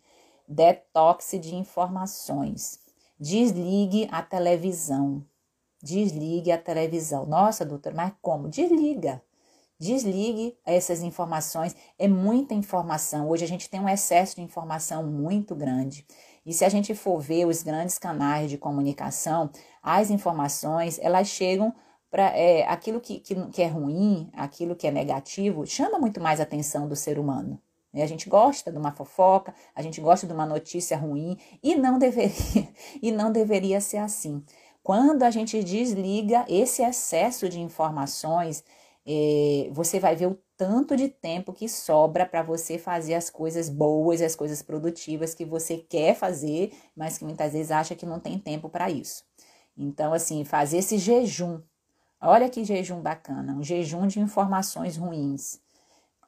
[0.48, 2.80] Detox de informações.
[3.18, 5.24] Desligue a televisão.
[5.82, 7.26] Desligue a televisão.
[7.26, 8.48] Nossa, doutor, mas como?
[8.48, 9.22] Desliga.
[9.78, 11.74] Desligue essas informações.
[11.98, 13.28] É muita informação.
[13.28, 16.06] Hoje a gente tem um excesso de informação muito grande.
[16.46, 19.50] E se a gente for ver os grandes canais de comunicação,
[19.82, 21.74] as informações, elas chegam
[22.10, 26.40] para é, aquilo que, que, que, é ruim, aquilo que é negativo, chama muito mais
[26.40, 27.60] a atenção do ser humano.
[27.92, 28.02] Né?
[28.02, 31.98] A gente gosta de uma fofoca, a gente gosta de uma notícia ruim e não
[31.98, 32.32] deveria,
[33.02, 34.44] e não deveria ser assim.
[34.82, 38.64] Quando a gente desliga esse excesso de informações,
[39.06, 43.68] é, você vai ver o tanto de tempo que sobra para você fazer as coisas
[43.68, 48.20] boas, as coisas produtivas que você quer fazer, mas que muitas vezes acha que não
[48.20, 49.24] tem tempo para isso.
[49.76, 51.60] Então, assim, fazer esse jejum.
[52.20, 55.61] Olha que jejum bacana, um jejum de informações ruins.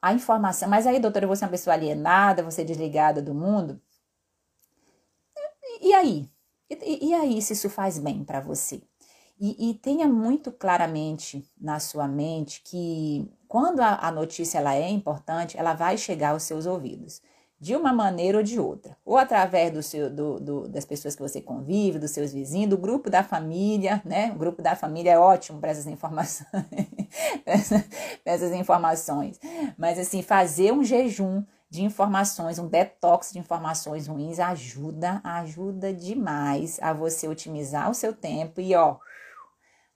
[0.05, 3.81] A informação, mas aí, doutora, você é uma pessoa alienada, você é desligada do mundo.
[5.81, 6.29] E, aí?
[6.69, 8.83] E, e aí, se isso faz bem para você?
[9.39, 14.87] E, e, tenha muito claramente na sua mente que quando a, a notícia ela é
[14.89, 17.19] importante, ela vai chegar aos seus ouvidos,
[17.65, 21.21] de uma maneira ou de outra, ou através do seu, do, do, das pessoas que
[21.23, 24.31] você convive, dos seus vizinhos, do grupo da família, né?
[24.35, 26.45] O grupo da família é ótimo para essas informações,
[28.23, 29.39] para essas informações.
[29.79, 36.77] Mas assim, fazer um jejum de informações, um detox de informações ruins ajuda, ajuda demais
[36.83, 38.97] a você otimizar o seu tempo e ó,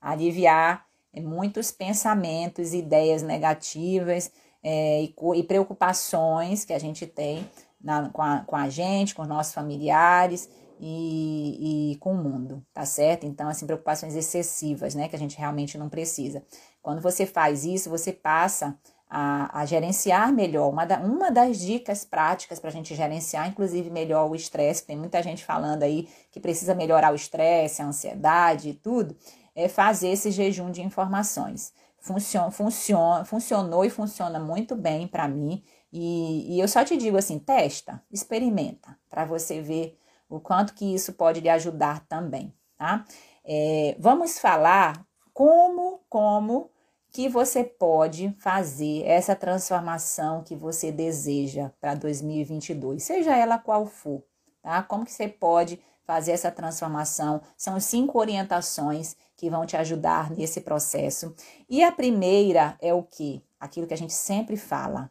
[0.02, 0.88] aliviar
[1.22, 4.32] muitos pensamentos, ideias negativas
[4.64, 7.50] é, e, e, preocupações que a gente tem
[7.82, 12.66] na, com, a, com a gente, com os nossos familiares e, e, com o mundo,
[12.74, 13.26] tá certo?
[13.26, 16.44] Então, assim, preocupações excessivas, né, que a gente realmente não precisa.
[16.82, 18.78] Quando você faz isso, você passa
[19.10, 20.70] a, a gerenciar melhor.
[20.70, 24.96] Uma, da, uma das dicas práticas para a gente gerenciar, inclusive, melhor o estresse, tem
[24.96, 29.18] muita gente falando aí que precisa melhorar o estresse, a ansiedade e tudo,
[29.56, 31.74] é fazer esse jejum de informações.
[32.02, 35.64] Funcion, funcion, funcionou e funciona muito bem para mim.
[35.92, 39.98] E, e eu só te digo assim: testa, experimenta, para você ver
[40.30, 43.06] o quanto que isso pode lhe ajudar também, tá?
[43.44, 46.70] É, vamos falar como, como
[47.12, 54.24] que você pode fazer essa transformação que você deseja para 2022, seja ela qual for,
[54.62, 54.84] tá?
[54.84, 57.42] Como que você pode fazer essa transformação?
[57.58, 61.34] São cinco orientações que vão te ajudar nesse processo.
[61.70, 63.42] E a primeira é o que?
[63.58, 65.10] Aquilo que a gente sempre fala.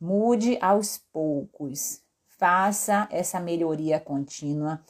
[0.00, 2.00] Mude aos poucos.
[2.38, 4.80] Faça essa melhoria contínua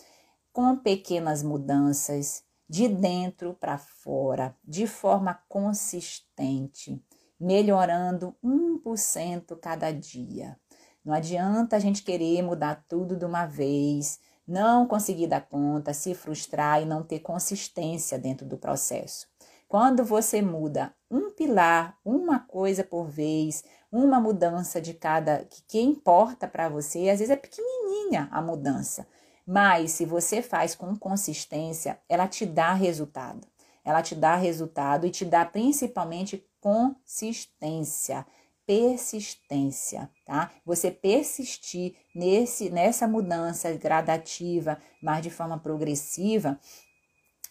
[0.53, 7.03] com pequenas mudanças de dentro para fora, de forma consistente,
[7.41, 10.59] melhorando 1% cada dia.
[11.03, 16.15] Não adianta a gente querer mudar tudo de uma vez, não conseguir dar conta, se
[16.15, 19.27] frustrar e não ter consistência dentro do processo.
[19.69, 25.81] Quando você muda um pilar, uma coisa por vez, uma mudança de cada que, que
[25.81, 29.07] importa para você, às vezes é pequenininha a mudança,
[29.47, 33.47] mas se você faz com consistência, ela te dá resultado.
[33.85, 38.27] Ela te dá resultado e te dá principalmente consistência
[38.67, 40.51] persistência, tá?
[40.65, 46.59] Você persistir nesse nessa mudança gradativa, mas de forma progressiva,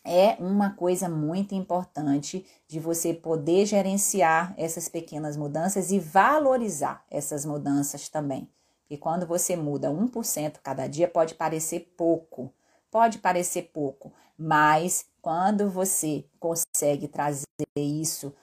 [0.05, 7.45] é uma coisa muito importante de você poder gerenciar essas pequenas mudanças e valorizar essas
[7.45, 8.49] mudanças também.
[8.89, 12.53] E quando você muda 1% cada dia, pode parecer pouco,
[12.91, 17.45] pode parecer pouco, mas quando você consegue trazer
[17.75, 18.33] isso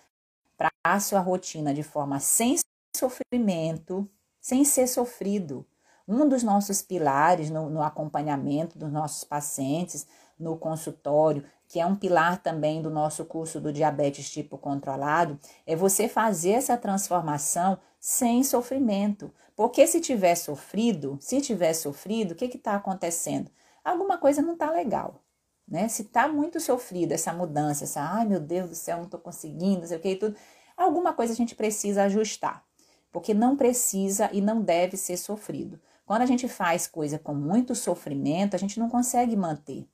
[0.60, 2.56] para a sua rotina de forma sem
[2.94, 4.06] sofrimento,
[4.38, 5.66] sem ser sofrido.
[6.06, 10.06] Um dos nossos pilares no, no acompanhamento dos nossos pacientes
[10.38, 15.74] no consultório, que é um pilar também do nosso curso do diabetes tipo controlado, é
[15.74, 19.32] você fazer essa transformação sem sofrimento.
[19.56, 23.50] Porque se tiver sofrido, se tiver sofrido, o que está acontecendo?
[23.82, 25.22] Alguma coisa não está legal.
[25.70, 25.88] Né?
[25.88, 29.80] Se está muito sofrido essa mudança, essa, ai meu Deus do céu, não estou conseguindo,
[29.80, 30.36] não sei o que e tudo,
[30.76, 32.64] alguma coisa a gente precisa ajustar.
[33.12, 35.80] Porque não precisa e não deve ser sofrido.
[36.04, 39.86] Quando a gente faz coisa com muito sofrimento, a gente não consegue manter.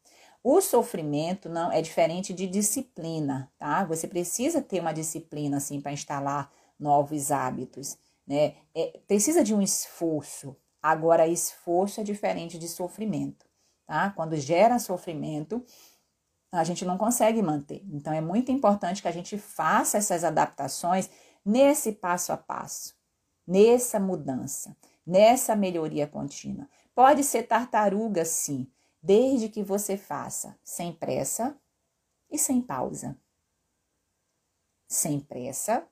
[0.43, 3.85] O sofrimento não é diferente de disciplina, tá?
[3.85, 8.55] Você precisa ter uma disciplina assim para instalar novos hábitos, né?
[8.74, 10.57] É, precisa de um esforço.
[10.83, 13.45] Agora, esforço é diferente de sofrimento,
[13.87, 14.11] tá?
[14.11, 15.64] Quando gera sofrimento,
[16.53, 17.84] a gente não consegue manter.
[17.93, 21.11] Então, é muito importante que a gente faça essas adaptações
[21.45, 22.95] nesse passo a passo,
[23.47, 24.76] nessa mudança,
[25.07, 26.68] nessa melhoria contínua.
[26.95, 28.70] Pode ser tartaruga, sim,
[29.03, 31.57] desde que você faça sem pressa
[32.30, 33.16] e sem pausa.
[34.89, 35.87] Sem pressa,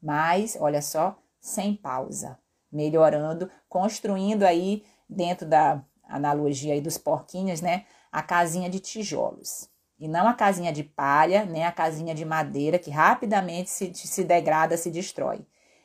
[0.00, 2.38] mas olha só, sem pausa,
[2.70, 9.68] melhorando, construindo aí dentro da analogia aí dos porquinhos, né, a casinha de tijolos.
[9.98, 14.24] E não a casinha de palha, nem a casinha de madeira que rapidamente se, se
[14.24, 15.44] degrada, se destrói,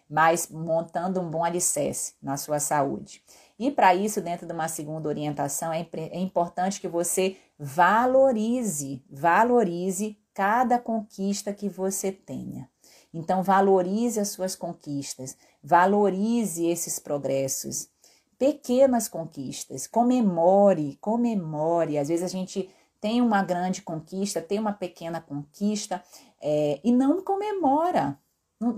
[0.09, 3.23] mas montando um bom alicerce na sua saúde.
[3.57, 10.19] E para isso, dentro de uma segunda orientação, é, é importante que você valorize, valorize
[10.33, 12.69] cada conquista que você tenha.
[13.13, 17.87] Então, valorize as suas conquistas, valorize esses progressos.
[18.43, 21.97] Pequenas conquistas, comemore, comemore.
[21.97, 22.69] Às vezes a gente
[22.99, 26.03] tem uma grande conquista, tem uma pequena conquista
[26.41, 28.19] é, e não comemora.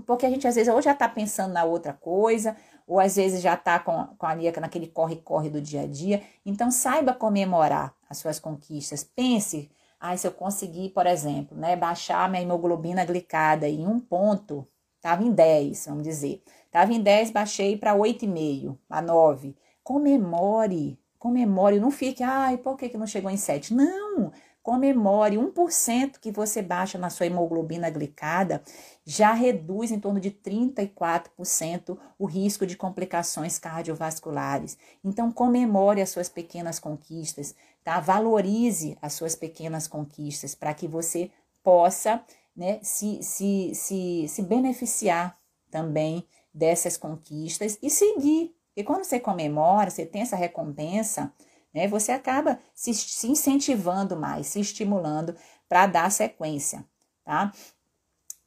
[0.06, 2.56] Porque a gente às vezes ou já está pensando na outra coisa,
[2.86, 6.22] ou às vezes já está com, com a Lia naquele corre-corre do dia a dia.
[6.44, 9.02] Então, saiba comemorar as suas conquistas.
[9.02, 14.64] Pense, ah, se eu conseguir, por exemplo, né, baixar minha hemoglobina glicada em um ponto,
[14.94, 16.40] estava em 10, vamos dizer.
[16.76, 19.56] Estava em 10, baixei para 8,5, a 9.
[19.82, 23.72] Comemore, comemore, não fique, ai, por que, que não chegou em 7?
[23.72, 24.30] Não,
[24.62, 28.62] comemore 1% que você baixa na sua hemoglobina glicada
[29.06, 34.76] já reduz em torno de 34% o risco de complicações cardiovasculares.
[35.02, 38.00] Então comemore as suas pequenas conquistas, tá?
[38.00, 41.30] Valorize as suas pequenas conquistas para que você
[41.62, 42.22] possa,
[42.54, 45.38] né, se, se, se, se beneficiar
[45.70, 46.26] também
[46.56, 48.56] dessas conquistas e seguir.
[48.74, 51.32] E quando você comemora, você tem essa recompensa,
[51.72, 51.86] né?
[51.86, 55.36] Você acaba se, se incentivando mais, se estimulando
[55.68, 56.84] para dar sequência,
[57.22, 57.52] tá?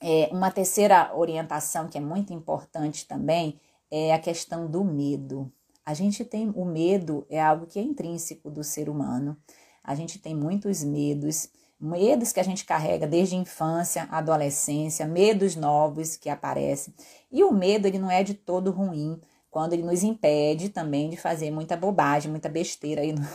[0.01, 3.59] É, uma terceira orientação que é muito importante também
[3.91, 5.51] é a questão do medo.
[5.85, 9.37] A gente tem o medo é algo que é intrínseco do ser humano.
[9.83, 11.49] A gente tem muitos medos,
[11.79, 16.93] medos que a gente carrega desde infância, adolescência, medos novos que aparecem.
[17.31, 19.19] E o medo ele não é de todo ruim
[19.49, 23.25] quando ele nos impede também de fazer muita bobagem, muita besteira aí no,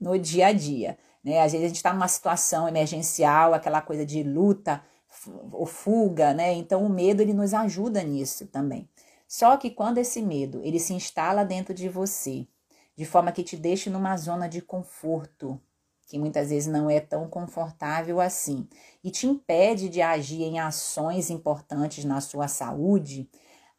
[0.00, 0.98] no dia a dia.
[1.22, 1.40] Né?
[1.40, 4.82] Às vezes a gente está numa situação emergencial, aquela coisa de luta
[5.52, 6.52] ou fuga, né?
[6.52, 8.88] Então o medo ele nos ajuda nisso também.
[9.26, 12.46] Só que quando esse medo ele se instala dentro de você,
[12.96, 15.60] de forma que te deixe numa zona de conforto,
[16.10, 18.68] que muitas vezes não é tão confortável assim,
[19.02, 23.30] e te impede de agir em ações importantes na sua saúde,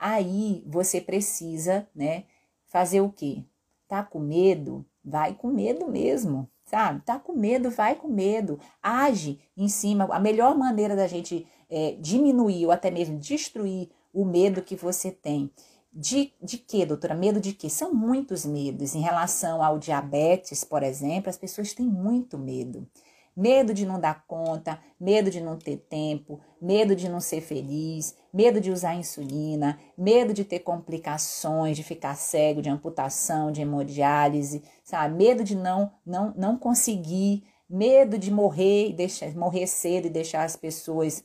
[0.02, 2.24] Aí você precisa, né,
[2.66, 3.44] fazer o quê?
[3.88, 4.84] Tá com medo?
[5.06, 7.04] Vai com medo mesmo, sabe?
[7.06, 8.60] Tá com medo, vai com medo.
[8.82, 10.06] Age em cima.
[10.12, 15.12] A melhor maneira da gente é, diminuir ou até mesmo destruir o medo que você
[15.12, 15.52] tem.
[15.94, 17.14] De, de quê, doutora?
[17.14, 17.70] Medo de quê?
[17.70, 18.96] São muitos medos.
[18.96, 22.88] Em relação ao diabetes, por exemplo, as pessoas têm muito medo
[23.36, 28.16] medo de não dar conta, medo de não ter tempo, medo de não ser feliz,
[28.34, 34.64] medo de usar insulina, medo de ter complicações, de ficar cego, de amputação, de hemodiálise,
[34.84, 35.16] sabe?
[35.16, 40.44] Medo de não não não conseguir, medo de morrer e deixar morrer cedo e deixar
[40.44, 41.24] as pessoas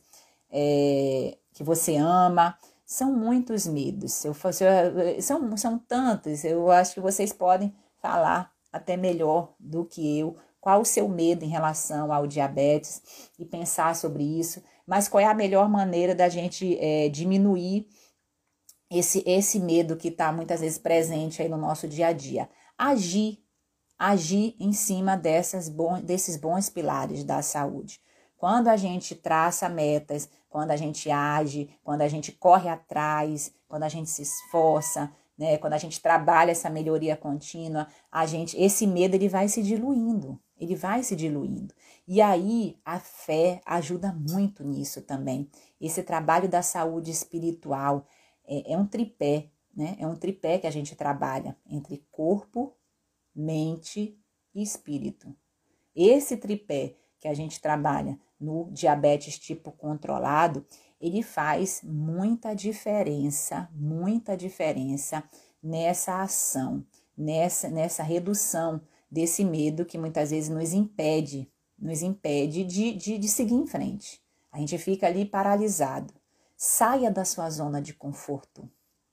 [0.49, 2.57] é, que você ama.
[2.87, 4.25] São muitos medos.
[4.25, 6.45] Eu, eu, são, são tantos.
[6.45, 11.45] Eu acho que vocês podem falar até melhor do que eu qual o seu medo
[11.45, 16.27] em relação ao diabetes e pensar sobre isso, mas qual é a melhor maneira da
[16.27, 17.87] gente é, diminuir
[18.89, 22.49] esse, esse medo que está muitas vezes presente aí no nosso dia a dia.
[22.77, 23.37] Agir,
[23.97, 28.01] agir em cima dessas bon, desses bons pilares da saúde.
[28.37, 33.83] Quando a gente traça metas, quando a gente age, quando a gente corre atrás, quando
[33.83, 35.57] a gente se esforça, né?
[35.57, 40.39] Quando a gente trabalha essa melhoria contínua, a gente, esse medo ele vai se diluindo,
[40.57, 41.73] ele vai se diluindo.
[42.07, 45.49] E aí a fé ajuda muito nisso também.
[45.79, 48.05] Esse trabalho da saúde espiritual
[48.45, 49.95] é, é um tripé, né?
[49.99, 52.73] É um tripé que a gente trabalha entre corpo,
[53.35, 54.19] mente
[54.55, 55.35] e espírito.
[55.95, 56.95] Esse tripé
[57.27, 60.65] que a gente trabalha no diabetes tipo controlado,
[60.99, 65.23] ele faz muita diferença, muita diferença
[65.61, 66.85] nessa ação,
[67.17, 73.27] nessa, nessa redução desse medo que muitas vezes nos impede, nos impede de, de, de
[73.27, 74.21] seguir em frente.
[74.49, 76.13] A gente fica ali paralisado.
[76.55, 78.69] Saia da sua zona de conforto.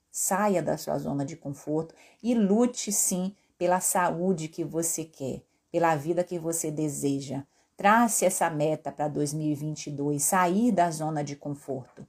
[0.09, 1.93] Saia da sua zona de conforto
[2.23, 7.43] e lute sim pela saúde que você quer, pela vida que você deseja.
[7.77, 12.07] Trace essa meta para 2022, sair da zona de conforto.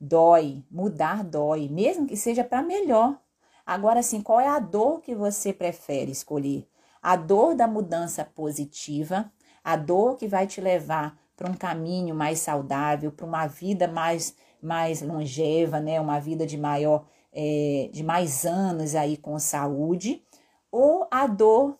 [0.00, 3.16] Dói, mudar dói, mesmo que seja para melhor.
[3.64, 6.68] Agora sim, qual é a dor que você prefere escolher?
[7.00, 9.30] A dor da mudança positiva,
[9.62, 14.34] a dor que vai te levar para um caminho mais saudável, para uma vida mais
[14.60, 16.00] mais longeva, né?
[16.00, 20.24] Uma vida de maior, é, de mais anos aí com saúde,
[20.72, 21.78] ou a dor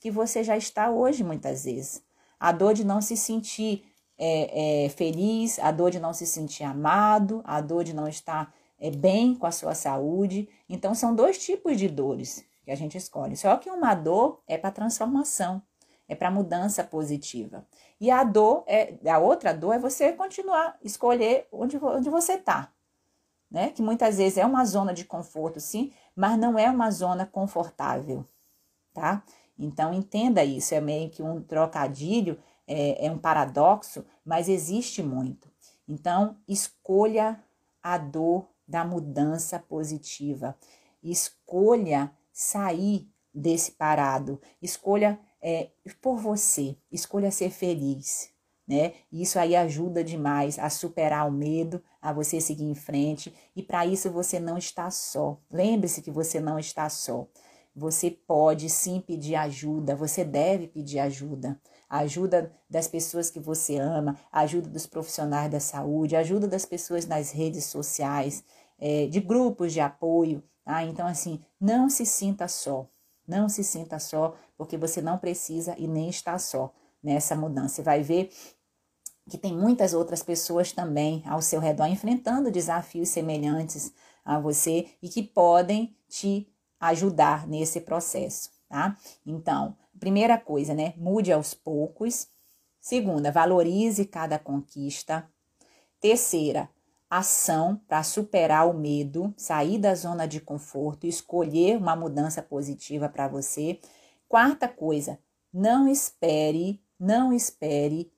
[0.00, 2.02] que você já está hoje muitas vezes
[2.44, 3.86] a dor de não se sentir
[4.18, 8.54] é, é, feliz, a dor de não se sentir amado, a dor de não estar
[8.78, 10.46] é, bem com a sua saúde.
[10.68, 13.34] Então, são dois tipos de dores que a gente escolhe.
[13.34, 15.62] Só que uma dor é para transformação,
[16.06, 17.66] é para mudança positiva.
[17.98, 22.70] E a dor, é, a outra dor é você continuar, escolher onde, onde você está.
[23.50, 23.70] Né?
[23.70, 28.22] Que muitas vezes é uma zona de conforto, sim, mas não é uma zona confortável,
[28.92, 29.24] tá?
[29.58, 35.48] Então, entenda isso, é meio que um trocadilho, é, é um paradoxo, mas existe muito.
[35.86, 37.42] Então, escolha
[37.82, 40.56] a dor da mudança positiva,
[41.02, 48.30] escolha sair desse parado, escolha é, por você, escolha ser feliz,
[48.66, 48.94] né?
[49.12, 53.84] Isso aí ajuda demais a superar o medo, a você seguir em frente, e para
[53.84, 55.38] isso você não está só.
[55.50, 57.28] Lembre-se que você não está só.
[57.74, 61.60] Você pode sim pedir ajuda, você deve pedir ajuda.
[61.88, 66.46] A ajuda das pessoas que você ama, a ajuda dos profissionais da saúde, a ajuda
[66.46, 68.44] das pessoas nas redes sociais,
[68.78, 70.42] é, de grupos de apoio.
[70.64, 70.84] Tá?
[70.84, 72.88] Então, assim, não se sinta só.
[73.26, 76.72] Não se sinta só, porque você não precisa e nem está só
[77.02, 77.76] nessa mudança.
[77.76, 78.30] Você vai ver
[79.28, 83.92] que tem muitas outras pessoas também ao seu redor enfrentando desafios semelhantes
[84.24, 86.53] a você e que podem te
[86.88, 88.96] ajudar nesse processo, tá?
[89.24, 90.94] Então, primeira coisa, né?
[90.96, 92.28] Mude aos poucos.
[92.80, 95.28] Segunda, valorize cada conquista.
[96.00, 96.68] Terceira,
[97.08, 103.28] ação para superar o medo, sair da zona de conforto, escolher uma mudança positiva para
[103.28, 103.80] você.
[104.28, 105.18] Quarta coisa,
[105.52, 108.12] não espere, não espere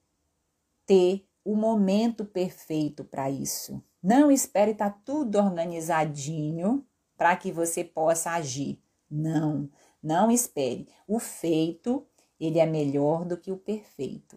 [0.84, 3.82] ter o momento perfeito para isso.
[4.02, 6.84] Não espere estar tá tudo organizadinho
[7.16, 8.80] para que você possa agir.
[9.10, 9.68] Não,
[10.02, 10.88] não espere.
[11.06, 12.06] O feito,
[12.38, 14.36] ele é melhor do que o perfeito.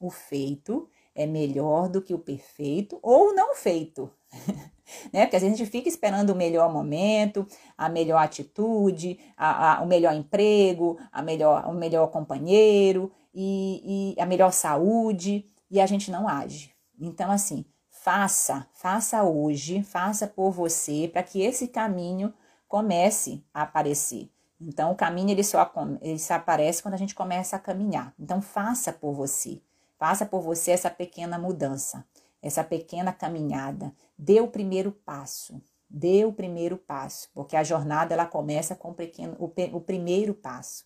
[0.00, 4.10] O feito é melhor do que o perfeito ou não feito.
[5.12, 5.26] né?
[5.26, 7.46] Porque às vezes a gente fica esperando o melhor momento,
[7.76, 14.20] a melhor atitude, a, a, o melhor emprego, a melhor, o melhor companheiro e, e
[14.20, 16.74] a melhor saúde e a gente não age.
[17.00, 17.64] Então, assim,
[18.02, 22.34] Faça, faça hoje, faça por você, para que esse caminho
[22.66, 24.28] comece a aparecer.
[24.60, 28.12] Então, o caminho ele só, ele só aparece quando a gente começa a caminhar.
[28.18, 29.62] Então, faça por você.
[29.96, 32.04] Faça por você essa pequena mudança,
[32.42, 33.94] essa pequena caminhada.
[34.18, 35.62] Dê o primeiro passo.
[35.88, 39.44] Dê o primeiro passo, porque a jornada ela começa com o, pequeno, o,
[39.76, 40.84] o primeiro passo.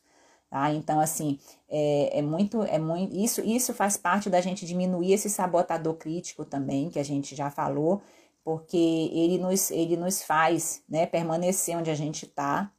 [0.56, 0.72] Tá?
[0.72, 1.38] Então, assim,
[1.68, 6.46] é, é, muito, é muito, isso, isso faz parte da gente diminuir esse sabotador crítico
[6.46, 8.00] também, que a gente já falou,
[8.42, 12.72] porque ele nos, ele nos faz né, permanecer onde a gente está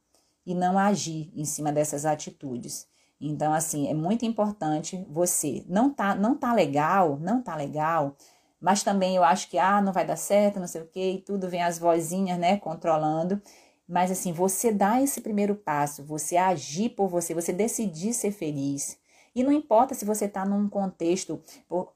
[0.44, 2.88] e não agir em cima dessas atitudes.
[3.20, 5.64] Então, assim, é muito importante você.
[5.68, 8.16] Não tá, não tá legal, não tá legal,
[8.60, 11.20] mas também eu acho que, ah, não vai dar certo, não sei o quê, e
[11.20, 13.40] tudo vem as vozinhas, né, controlando.
[13.88, 18.98] Mas assim, você dá esse primeiro passo, você agir por você, você decidir ser feliz.
[19.34, 21.40] E não importa se você está num contexto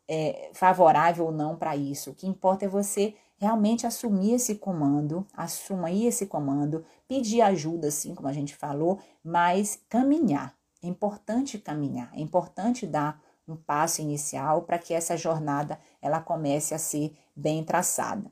[0.09, 2.11] é, favorável ou não para isso.
[2.11, 8.15] O que importa é você realmente assumir esse comando, assumir esse comando, pedir ajuda, assim
[8.15, 10.57] como a gente falou, mas caminhar.
[10.83, 16.75] É importante caminhar, é importante dar um passo inicial para que essa jornada ela comece
[16.75, 18.31] a ser bem traçada.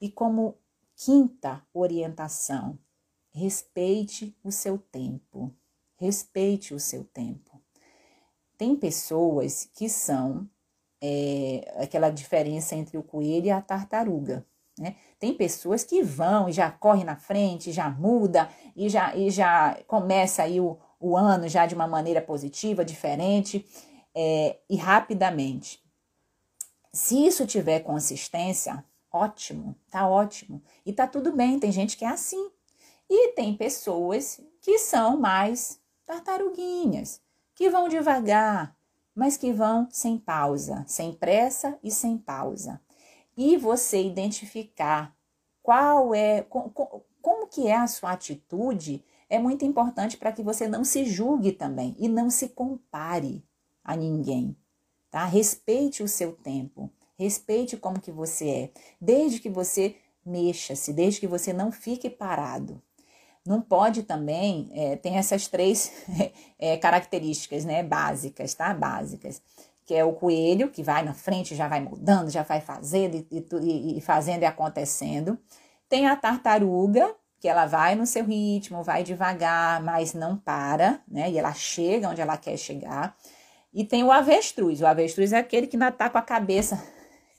[0.00, 0.54] E como
[1.02, 2.78] quinta orientação,
[3.32, 5.50] respeite o seu tempo.
[5.96, 7.58] Respeite o seu tempo.
[8.58, 10.48] Tem pessoas que são
[11.00, 14.46] é, aquela diferença entre o coelho e a tartaruga.
[14.78, 14.96] Né?
[15.18, 19.82] Tem pessoas que vão e já correm na frente, já muda e já, e já
[19.86, 23.66] começa aí o, o ano já de uma maneira positiva, diferente
[24.14, 25.82] é, e rapidamente.
[26.92, 30.62] Se isso tiver consistência, ótimo, tá ótimo.
[30.84, 32.50] E tá tudo bem, tem gente que é assim.
[33.08, 37.20] E tem pessoas que são mais tartaruguinhas,
[37.54, 38.76] que vão devagar,
[39.14, 42.80] mas que vão sem pausa, sem pressa e sem pausa.
[43.36, 45.16] E você identificar
[45.62, 50.84] qual é, como, que é a sua atitude, é muito importante para que você não
[50.84, 53.44] se julgue também e não se compare
[53.84, 54.56] a ninguém,
[55.10, 55.24] tá?
[55.24, 56.90] Respeite o seu tempo,
[57.20, 62.80] respeite como que você é, desde que você mexa-se, desde que você não fique parado.
[63.46, 65.92] Não pode também, é, tem essas três
[66.58, 68.72] é, características, né, básicas, tá?
[68.72, 69.42] Básicas.
[69.84, 73.46] Que é o coelho, que vai na frente, já vai mudando, já vai fazendo e,
[73.62, 75.38] e, e fazendo e acontecendo.
[75.88, 81.30] Tem a tartaruga, que ela vai no seu ritmo, vai devagar, mas não para, né?
[81.30, 83.16] E ela chega onde ela quer chegar.
[83.72, 84.80] E tem o avestruz.
[84.82, 86.82] O avestruz é aquele que ainda tá com a cabeça,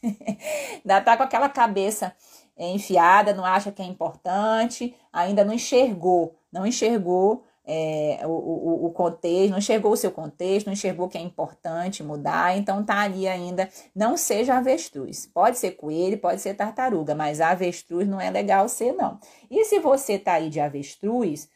[0.83, 2.15] ainda tá com aquela cabeça
[2.57, 8.91] enfiada, não acha que é importante, ainda não enxergou, não enxergou é, o, o, o,
[8.91, 13.27] contexto, não enxergou o seu contexto, não enxergou que é importante mudar, então tá ali
[13.27, 13.69] ainda.
[13.95, 15.27] Não seja avestruz.
[15.27, 19.19] Pode ser coelho, pode ser tartaruga, mas avestruz não é legal ser, não.
[19.49, 21.49] E se você tá aí de avestruz,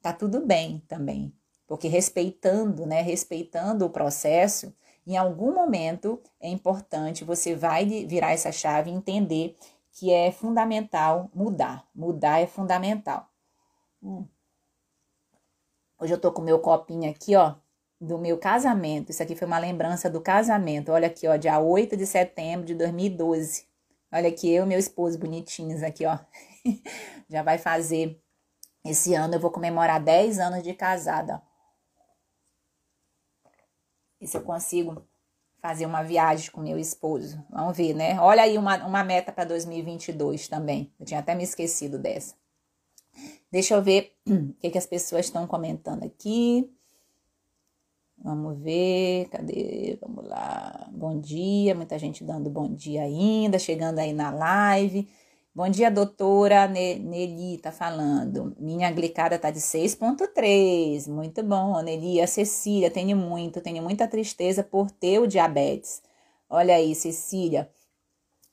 [0.00, 1.32] tá tudo bem também.
[1.66, 3.00] Porque respeitando, né?
[3.02, 4.74] Respeitando o processo,
[5.06, 9.56] em algum momento é importante, você vai virar essa chave e entender
[9.92, 11.86] que é fundamental mudar.
[11.94, 13.28] Mudar é fundamental.
[14.02, 14.26] Hum.
[15.98, 17.54] Hoje eu tô com meu copinho aqui, ó,
[18.00, 19.10] do meu casamento.
[19.10, 20.90] Isso aqui foi uma lembrança do casamento.
[20.90, 23.66] Olha aqui, ó, dia 8 de setembro de 2012.
[24.12, 26.18] Olha aqui, eu e meu esposo bonitinhos aqui, ó.
[27.28, 28.20] Já vai fazer
[28.84, 31.40] esse ano, eu vou comemorar 10 anos de casada.
[34.24, 35.06] E se eu consigo
[35.60, 37.44] fazer uma viagem com meu esposo.
[37.50, 38.18] Vamos ver, né?
[38.18, 40.90] Olha aí uma, uma meta para 2022 também.
[40.98, 42.34] Eu tinha até me esquecido dessa.
[43.52, 46.70] Deixa eu ver o que, que as pessoas estão comentando aqui.
[48.16, 49.98] Vamos ver, cadê?
[50.00, 50.88] Vamos lá.
[50.90, 55.06] Bom dia, muita gente dando bom dia ainda, chegando aí na live.
[55.56, 58.56] Bom dia, doutora Nelly, tá falando.
[58.58, 61.08] Minha glicada tá de 6.3.
[61.08, 62.20] Muito bom, Nelly.
[62.20, 66.02] A Cecília, tenho muito, tenho muita tristeza por ter o diabetes.
[66.50, 67.70] Olha aí, Cecília.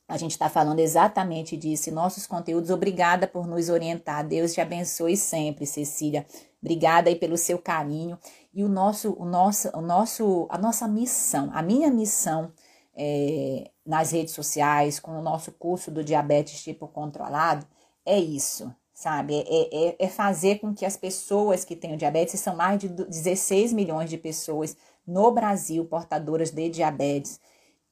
[0.06, 1.90] A gente está falando exatamente disso.
[1.90, 4.24] Nossos conteúdos, obrigada por nos orientar.
[4.24, 6.24] Deus te abençoe sempre, Cecília.
[6.62, 8.16] Obrigada aí pelo seu carinho.
[8.54, 12.52] E o nosso, o nosso, o nosso, a nossa missão, a minha missão
[12.94, 17.66] é, nas redes sociais, com o nosso curso do diabetes tipo controlado,
[18.04, 19.34] é isso, sabe?
[19.48, 22.88] É, é, é fazer com que as pessoas que têm o diabetes, são mais de
[22.88, 24.76] 16 milhões de pessoas
[25.06, 27.40] no Brasil portadoras de diabetes,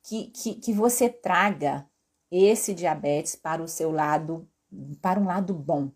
[0.03, 1.87] que, que, que você traga
[2.31, 4.49] esse diabetes para o seu lado,
[5.03, 5.91] para um lado bom,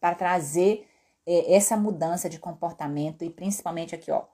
[0.00, 0.86] para trazer
[1.26, 4.24] é, essa mudança de comportamento e principalmente aqui, ó,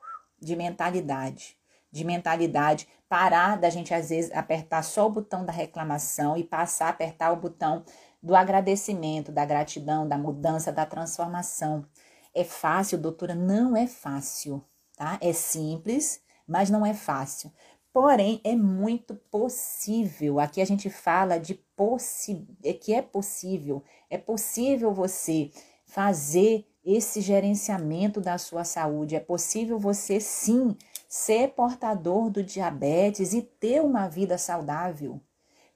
[0.41, 1.57] de mentalidade.
[1.95, 6.87] De mentalidade, parar da gente às vezes apertar só o botão da reclamação e passar
[6.87, 7.85] a apertar o botão
[8.21, 11.87] do agradecimento, da gratidão, da mudança, da transformação.
[12.35, 13.33] É fácil, doutora?
[13.33, 14.61] Não é fácil,
[14.97, 15.19] tá?
[15.21, 17.53] É simples, mas não é fácil.
[17.93, 20.41] Porém, é muito possível.
[20.41, 23.85] Aqui a gente fala de possi é que é possível.
[24.11, 25.53] É possível você
[25.87, 29.15] fazer esse gerenciamento da sua saúde.
[29.15, 30.77] É possível você sim
[31.17, 35.21] ser portador do diabetes e ter uma vida saudável.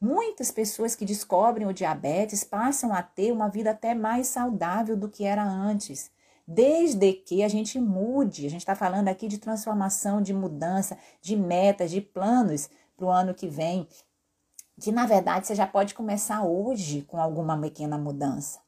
[0.00, 5.08] Muitas pessoas que descobrem o diabetes passam a ter uma vida até mais saudável do
[5.08, 6.10] que era antes
[6.44, 8.46] desde que a gente mude.
[8.46, 13.10] A gente está falando aqui de transformação, de mudança, de metas, de planos para o
[13.10, 13.86] ano que vem,
[14.80, 18.58] que na verdade você já pode começar hoje com alguma pequena mudança.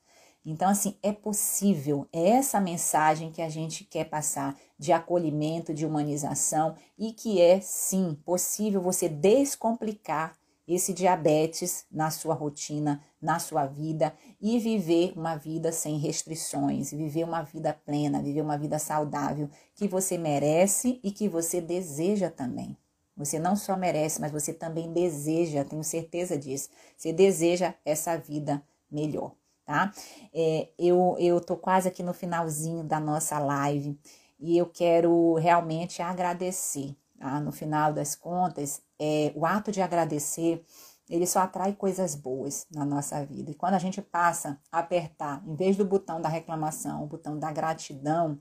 [0.44, 5.84] Então, assim, é possível, é essa mensagem que a gente quer passar de acolhimento, de
[5.84, 10.34] humanização e que é sim possível você descomplicar
[10.66, 17.24] esse diabetes na sua rotina, na sua vida e viver uma vida sem restrições, viver
[17.24, 22.76] uma vida plena, viver uma vida saudável que você merece e que você deseja também.
[23.16, 26.70] Você não só merece, mas você também deseja, tenho certeza disso.
[26.96, 29.34] Você deseja essa vida melhor,
[29.70, 29.92] tá?
[30.34, 33.96] É, eu, eu tô quase aqui no finalzinho da nossa live
[34.40, 37.38] e eu quero realmente agradecer, tá?
[37.38, 40.64] No final das contas, é, o ato de agradecer,
[41.08, 43.52] ele só atrai coisas boas na nossa vida.
[43.52, 47.38] E quando a gente passa a apertar, em vez do botão da reclamação, o botão
[47.38, 48.40] da gratidão,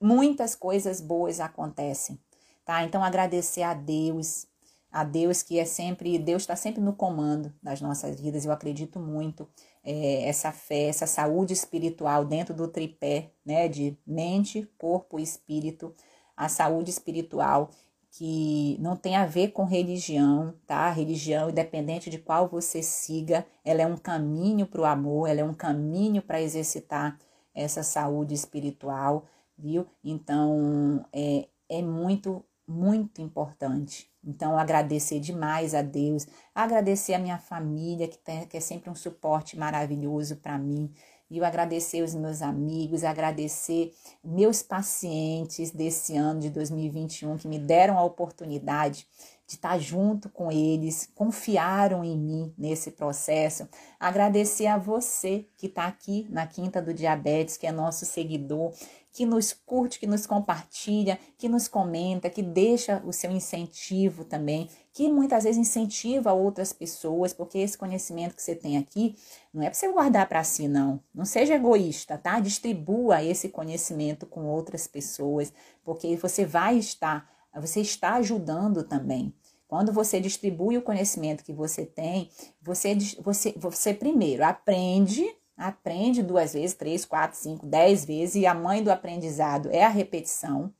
[0.00, 2.18] muitas coisas boas acontecem,
[2.64, 2.82] tá?
[2.82, 4.48] Então agradecer a Deus,
[4.90, 8.44] a Deus que é sempre, Deus está sempre no comando das nossas vidas.
[8.44, 9.48] Eu acredito muito
[9.86, 15.94] é, essa fé, essa saúde espiritual dentro do tripé, né, de mente, corpo e espírito,
[16.36, 17.70] a saúde espiritual
[18.10, 20.90] que não tem a ver com religião, tá?
[20.90, 25.44] Religião, independente de qual você siga, ela é um caminho para o amor, ela é
[25.44, 27.18] um caminho para exercitar
[27.54, 29.26] essa saúde espiritual,
[29.56, 29.86] viu?
[30.02, 34.10] Então, é, é muito, muito importante.
[34.24, 38.94] Então, agradecer demais a Deus, agradecer a minha família, que, tem, que é sempre um
[38.94, 40.92] suporte maravilhoso para mim
[41.28, 43.92] e eu agradecer os meus amigos, agradecer
[44.22, 49.06] meus pacientes desse ano de 2021 que me deram a oportunidade
[49.44, 53.68] de estar junto com eles, confiaram em mim nesse processo.
[53.98, 58.72] Agradecer a você que está aqui na Quinta do Diabetes, que é nosso seguidor,
[59.16, 64.68] que nos curte, que nos compartilha, que nos comenta, que deixa o seu incentivo também,
[64.92, 69.16] que muitas vezes incentiva outras pessoas, porque esse conhecimento que você tem aqui
[69.54, 71.00] não é para você guardar para si, não.
[71.14, 72.38] Não seja egoísta, tá?
[72.40, 75.50] Distribua esse conhecimento com outras pessoas,
[75.82, 79.32] porque você vai estar você está ajudando também.
[79.66, 86.52] Quando você distribui o conhecimento que você tem, você, você, você primeiro aprende, aprende duas
[86.52, 90.72] vezes, três, quatro, cinco, dez vezes, e a mãe do aprendizado é a repetição.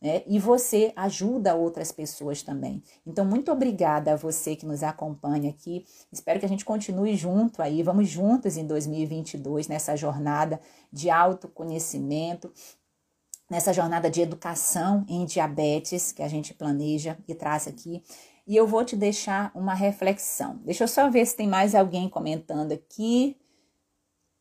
[0.00, 0.22] Né?
[0.26, 2.82] E você ajuda outras pessoas também.
[3.04, 5.84] Então, muito obrigada a você que nos acompanha aqui.
[6.12, 10.60] Espero que a gente continue junto aí, vamos juntos em 2022 nessa jornada
[10.92, 12.52] de autoconhecimento,
[13.50, 18.02] nessa jornada de educação em diabetes que a gente planeja e traz aqui.
[18.46, 20.60] E eu vou te deixar uma reflexão.
[20.64, 23.36] Deixa eu só ver se tem mais alguém comentando aqui.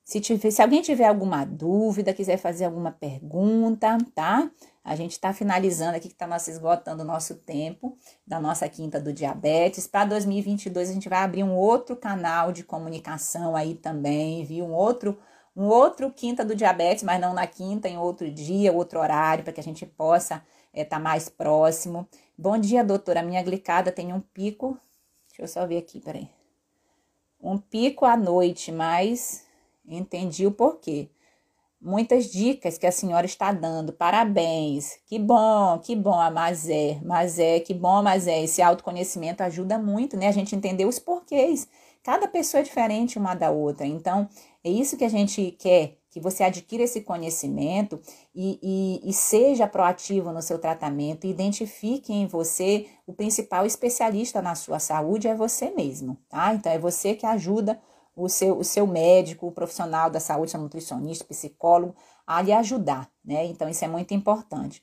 [0.08, 4.50] Se, tiver, se alguém tiver alguma dúvida, quiser fazer alguma pergunta, tá?
[4.82, 9.02] A gente está finalizando aqui, que está nosso esgotando o nosso tempo da nossa quinta
[9.02, 9.86] do diabetes.
[9.86, 14.64] Para 2022, a gente vai abrir um outro canal de comunicação aí também, viu?
[14.64, 15.20] Um outro
[15.54, 19.52] um outro quinta do diabetes, mas não na quinta, em outro dia, outro horário, para
[19.52, 22.08] que a gente possa estar é, tá mais próximo.
[22.38, 23.20] Bom dia, doutora.
[23.20, 24.80] A minha glicada tem um pico.
[25.28, 26.30] Deixa eu só ver aqui, peraí.
[27.42, 29.47] Um pico à noite, mas
[29.88, 31.10] entendi o porquê.
[31.80, 33.94] Muitas dicas que a senhora está dando.
[33.94, 34.98] Parabéns.
[35.06, 37.00] Que bom, que bom, a Mazé.
[37.04, 38.44] Mazé, que bom, Mazé.
[38.44, 40.28] Esse autoconhecimento ajuda muito, né?
[40.28, 41.68] A gente entender os porquês.
[42.04, 43.86] Cada pessoa é diferente uma da outra.
[43.86, 44.28] Então,
[44.64, 48.02] é isso que a gente quer, que você adquira esse conhecimento
[48.34, 48.60] e,
[49.04, 54.80] e, e seja proativo no seu tratamento, identifique em você o principal especialista na sua
[54.80, 56.54] saúde, é você mesmo, tá?
[56.54, 57.80] Então, é você que ajuda
[58.18, 61.96] o seu, o seu médico, o profissional da saúde, seu nutricionista, psicólogo,
[62.26, 63.46] a lhe ajudar, né?
[63.46, 64.82] Então, isso é muito importante.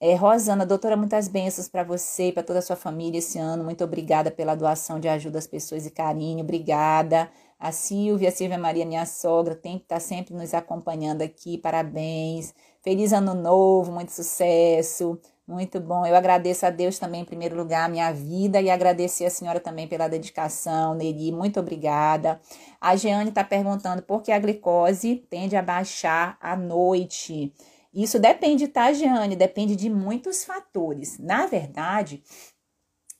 [0.00, 3.64] É, Rosana, doutora, muitas bênçãos para você e para toda a sua família esse ano.
[3.64, 6.44] Muito obrigada pela doação de ajuda às pessoas e carinho.
[6.44, 7.30] Obrigada.
[7.58, 11.58] A Silvia, a Silvia Maria, minha sogra, tem que estar tá sempre nos acompanhando aqui.
[11.58, 12.54] Parabéns.
[12.82, 15.18] Feliz ano novo, muito sucesso.
[15.48, 16.04] Muito bom.
[16.04, 19.58] Eu agradeço a Deus também, em primeiro lugar, a minha vida e agradecer a senhora
[19.58, 21.32] também pela dedicação, Neri.
[21.32, 22.38] Muito obrigada.
[22.78, 27.54] A Jeane está perguntando por que a glicose tende a baixar à noite.
[27.94, 29.36] Isso depende, tá, Jeane?
[29.36, 31.18] Depende de muitos fatores.
[31.18, 32.22] Na verdade,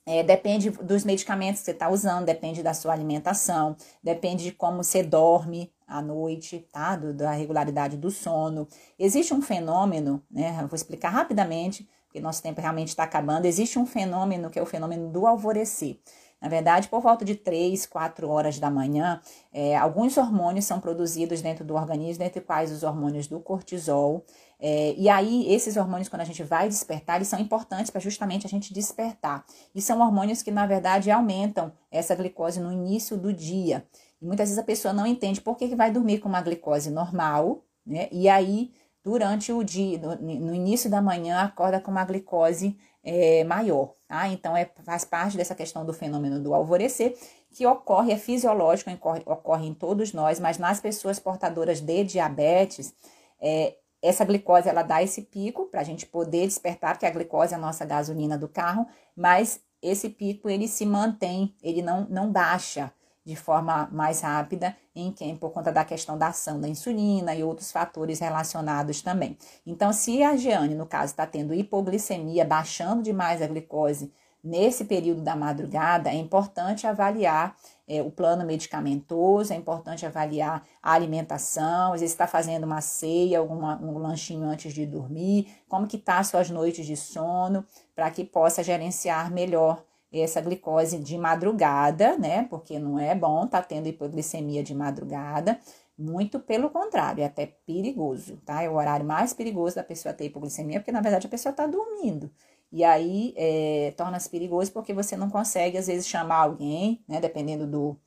[0.05, 4.83] é, depende dos medicamentos que você está usando, depende da sua alimentação, depende de como
[4.83, 6.95] você dorme à noite, tá?
[6.95, 8.67] Do, da regularidade do sono.
[8.99, 10.59] Existe um fenômeno, né?
[10.61, 13.45] Eu vou explicar rapidamente, porque nosso tempo realmente está acabando.
[13.45, 15.99] Existe um fenômeno que é o fenômeno do alvorecer.
[16.41, 21.41] Na verdade, por volta de 3, 4 horas da manhã, é, alguns hormônios são produzidos
[21.41, 24.25] dentro do organismo, dentre quais os hormônios do cortisol.
[24.59, 28.47] É, e aí, esses hormônios, quando a gente vai despertar, eles são importantes para justamente
[28.47, 29.45] a gente despertar.
[29.75, 33.85] E são hormônios que, na verdade, aumentam essa glicose no início do dia.
[34.21, 36.89] E muitas vezes a pessoa não entende por que, que vai dormir com uma glicose
[36.89, 38.07] normal, né?
[38.11, 38.71] E aí,
[39.09, 43.95] durante o dia, no, no início da manhã, acorda com uma glicose é, maior.
[44.07, 44.27] Tá?
[44.27, 47.17] Então, é, faz parte dessa questão do fenômeno do alvorecer,
[47.51, 52.93] que ocorre, é fisiológico, ocorre, ocorre em todos nós, mas nas pessoas portadoras de diabetes,
[53.41, 57.53] é, essa glicose ela dá esse pico para a gente poder despertar, que a glicose
[57.53, 58.85] é a nossa gasolina do carro,
[59.15, 62.93] mas esse pico ele se mantém, ele não, não baixa
[63.25, 67.43] de forma mais rápida em quem por conta da questão da ação da insulina e
[67.43, 69.37] outros fatores relacionados também.
[69.65, 74.11] Então, se a Jeane, no caso, está tendo hipoglicemia, baixando demais a glicose
[74.43, 77.55] nesse período da madrugada, é importante avaliar
[77.87, 83.39] é, o plano medicamentoso, é importante avaliar a alimentação, às vezes está fazendo uma ceia,
[83.39, 87.65] alguma, um lanchinho antes de dormir, como que tá suas noites de sono,
[87.95, 92.43] para que possa gerenciar melhor essa glicose de madrugada, né?
[92.49, 95.59] Porque não é bom tá tendo hipoglicemia de madrugada.
[95.97, 98.63] Muito pelo contrário, é até perigoso, tá?
[98.63, 101.67] É o horário mais perigoso da pessoa ter hipoglicemia, porque na verdade a pessoa está
[101.67, 102.31] dormindo.
[102.71, 107.19] E aí é, torna-se perigoso porque você não consegue, às vezes, chamar alguém, né?
[107.19, 107.97] Dependendo do,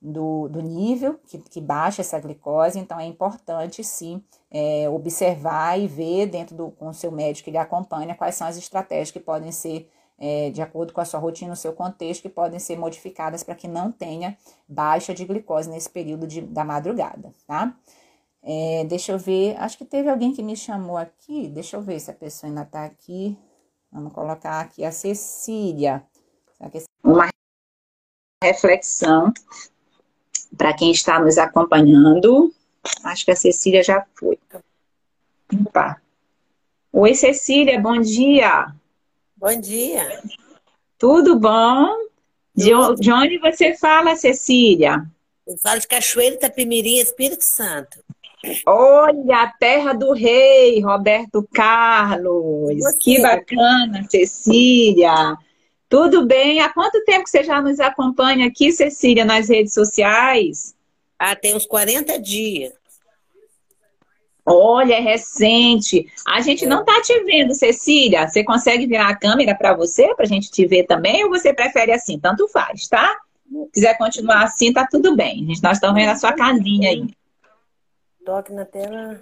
[0.00, 2.78] do, do nível que, que baixa essa glicose.
[2.78, 7.50] Então, é importante, sim, é, observar e ver dentro do com o seu médico que
[7.50, 11.20] ele acompanha quais são as estratégias que podem ser é, de acordo com a sua
[11.20, 14.36] rotina, o seu contexto, que podem ser modificadas para que não tenha
[14.68, 17.76] baixa de glicose nesse período de, da madrugada, tá?
[18.42, 21.98] É, deixa eu ver, acho que teve alguém que me chamou aqui, deixa eu ver
[21.98, 23.36] se a pessoa ainda está aqui.
[23.90, 26.04] Vamos colocar aqui a Cecília.
[27.02, 27.28] Uma
[28.42, 29.32] reflexão
[30.56, 32.52] para quem está nos acompanhando.
[33.02, 34.38] Acho que a Cecília já foi.
[35.66, 36.00] Opa.
[36.92, 38.74] Oi, Cecília, bom dia.
[39.36, 40.22] Bom dia.
[40.98, 41.88] Tudo bom?
[42.54, 45.04] De, de onde você fala, Cecília?
[45.46, 48.02] Eu falo de Cachoeira, Itapemirim, Espírito Santo.
[48.64, 52.78] Olha, a terra do rei, Roberto Carlos.
[52.78, 52.98] Você.
[52.98, 55.36] Que bacana, Cecília.
[55.86, 56.60] Tudo bem?
[56.60, 60.74] Há quanto tempo que você já nos acompanha aqui, Cecília, nas redes sociais?
[61.18, 62.72] Ah, tem uns 40 dias.
[64.46, 66.06] Olha, é recente.
[66.24, 68.28] A gente não tá te vendo, Cecília.
[68.28, 71.52] Você consegue virar a câmera para você, para a gente te ver também, ou você
[71.52, 72.16] prefere assim?
[72.18, 73.18] Tanto faz, tá?
[73.50, 75.44] Se quiser continuar assim, tá tudo bem.
[75.62, 77.08] Nós estamos vendo a sua casinha aí.
[78.24, 79.20] Toque na tela.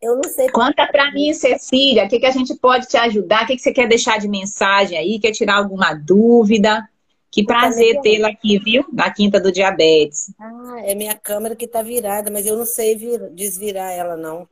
[0.00, 0.48] Eu não sei.
[0.48, 3.44] Conta para mim, Cecília, o que, que a gente pode te ajudar?
[3.44, 5.18] O que, que você quer deixar de mensagem aí?
[5.18, 6.88] Quer tirar alguma dúvida?
[7.30, 8.84] Que prazer tê-la aqui, viu?
[8.92, 10.32] Na Quinta do Diabetes.
[10.38, 14.48] Ah, é minha câmera que tá virada, mas eu não sei vir, desvirar ela, não.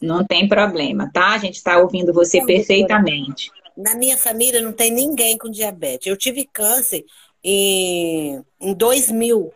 [0.00, 1.32] Não tem problema, tá?
[1.32, 3.50] A gente está ouvindo você perfeitamente.
[3.76, 6.06] Na minha família não tem ninguém com diabetes.
[6.06, 7.04] Eu tive câncer
[7.42, 9.52] em, em 2000.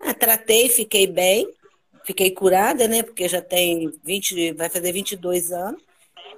[0.00, 1.48] Ah, tratei, fiquei bem.
[2.04, 3.02] Fiquei curada, né?
[3.02, 5.80] Porque já tem 20, vai fazer 22 anos.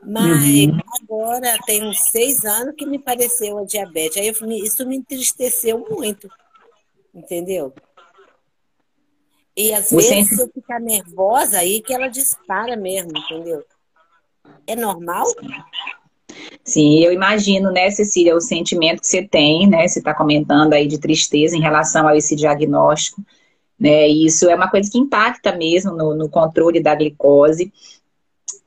[0.03, 0.79] Mas uhum.
[1.03, 4.17] agora tem uns seis anos que me pareceu a diabetes.
[4.19, 6.29] Aí eu, isso me entristeceu muito.
[7.15, 7.73] Entendeu?
[9.57, 10.15] E às Você...
[10.15, 13.65] vezes, se eu ficar nervosa, aí que ela dispara mesmo, entendeu?
[14.67, 15.25] É normal?
[16.63, 19.89] Sim, eu imagino, né, Cecília, o sentimento que você tem, né?
[19.89, 23.25] Você está comentando aí de tristeza em relação a esse diagnóstico,
[23.79, 24.09] né?
[24.09, 27.73] E isso é uma coisa que impacta mesmo no, no controle da glicose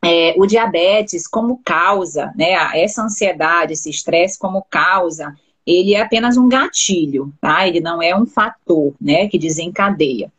[0.04, 5.36] é, o diabetes como causa, né, essa ansiedade, esse estresse como causa,
[5.66, 7.68] ele é apenas um gatilho, tá?
[7.68, 10.32] Ele não é um fator, né, que desencadeia.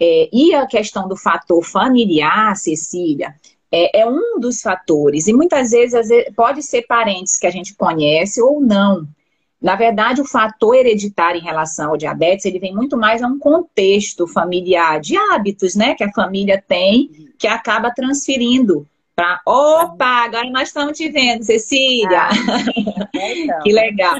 [0.00, 3.34] É, e a questão do fator familiar, Cecília,
[3.70, 5.26] é, é, um dos fatores.
[5.26, 9.06] E muitas vezes, vezes pode ser parentes que a gente conhece ou não.
[9.60, 13.38] Na verdade, o fator hereditário em relação ao diabetes, ele vem muito mais a um
[13.38, 18.86] contexto familiar, de hábitos, né, que a família tem, que acaba transferindo
[19.20, 19.38] Tá?
[19.44, 22.22] Opa, agora nós estamos te vendo, Cecília.
[22.22, 22.30] Ah,
[23.14, 23.60] então.
[23.62, 24.18] que legal.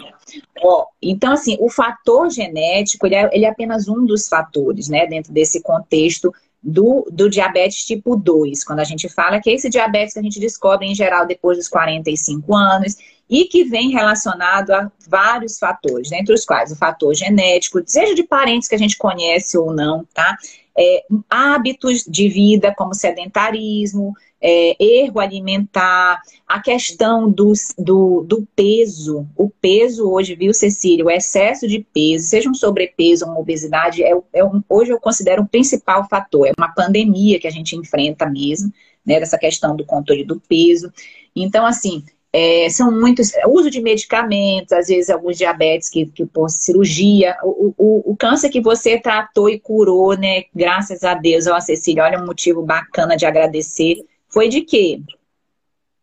[0.62, 5.06] Ó, então, assim, o fator genético, ele é, ele é apenas um dos fatores, né,
[5.06, 6.30] dentro desse contexto
[6.62, 10.22] do, do diabetes tipo 2, quando a gente fala que é esse diabetes que a
[10.22, 12.96] gente descobre em geral depois dos 45 anos
[13.26, 18.24] e que vem relacionado a vários fatores, entre os quais o fator genético, seja de
[18.24, 20.36] parentes que a gente conhece ou não, tá?
[20.76, 29.26] É, hábitos de vida como sedentarismo, é, erro alimentar, a questão do, do, do, peso.
[29.36, 31.04] O peso hoje, viu, Cecília?
[31.04, 35.00] O excesso de peso, seja um sobrepeso ou uma obesidade, é, é um, hoje eu
[35.00, 36.46] considero um principal fator.
[36.46, 38.72] É uma pandemia que a gente enfrenta mesmo,
[39.04, 39.20] né?
[39.20, 40.90] Dessa questão do controle do peso.
[41.36, 46.48] Então, assim, é, são muitos, uso de medicamentos, às vezes alguns diabetes que, que por
[46.48, 51.58] cirurgia, o, o, o, câncer que você tratou e curou, né, graças a Deus, ó
[51.58, 53.96] Cecília, olha um motivo bacana de agradecer,
[54.30, 55.02] foi de quê?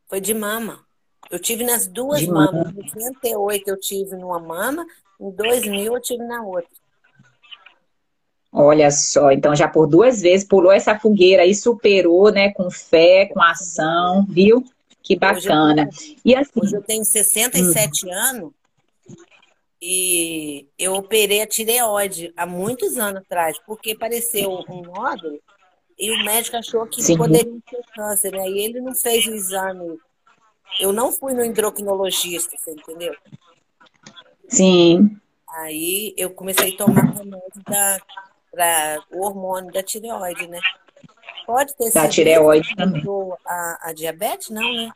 [0.07, 0.85] Foi de mama.
[1.29, 2.69] Eu tive nas duas de mamas.
[2.69, 4.85] Em 98 eu tive numa mama,
[5.19, 6.69] em 2000 eu tive na outra.
[8.51, 13.25] Olha só, então já por duas vezes pulou essa fogueira e superou, né, com fé,
[13.25, 14.63] com ação, viu?
[15.03, 15.87] Que bacana.
[15.87, 18.13] Hoje eu, e assim, hoje eu tenho 67 hum.
[18.13, 18.51] anos
[19.81, 25.39] e eu operei a tireoide há muitos anos atrás, porque apareceu um nódulo
[25.97, 27.17] e o médico achou que Sim.
[27.17, 28.47] poderia ter câncer, né?
[28.47, 29.99] E ele não fez o exame.
[30.79, 33.15] Eu não fui no endocrinologista, você entendeu?
[34.47, 35.19] Sim.
[35.49, 37.63] Aí eu comecei a tomar remédio
[38.51, 40.59] para o hormônio da tireoide, né?
[41.45, 43.03] Pode ter da tireoide também.
[43.45, 44.91] A, a diabetes, não, né?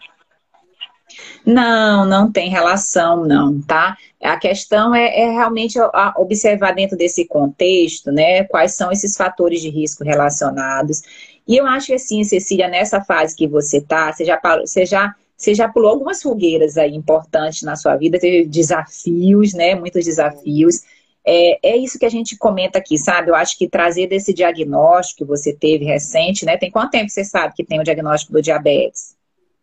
[1.45, 3.97] Não, não tem relação, não, tá?
[4.22, 5.80] A questão é, é realmente
[6.16, 11.01] observar dentro desse contexto, né, quais são esses fatores de risco relacionados.
[11.47, 15.16] E eu acho que assim, Cecília, nessa fase que você tá, você já, você já,
[15.36, 20.82] você já pulou algumas fogueiras aí importantes na sua vida, teve desafios, né, muitos desafios.
[21.26, 23.30] É, é isso que a gente comenta aqui, sabe?
[23.30, 26.57] Eu acho que trazer desse diagnóstico que você teve recente, né?
[26.57, 29.16] Tem quanto tempo você sabe que tem o diagnóstico do diabetes?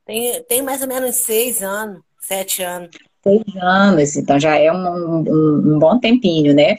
[0.08, 2.88] Tem, tem mais ou menos seis anos, sete anos.
[3.22, 6.76] Seis anos, então já é um, um, um bom tempinho, né?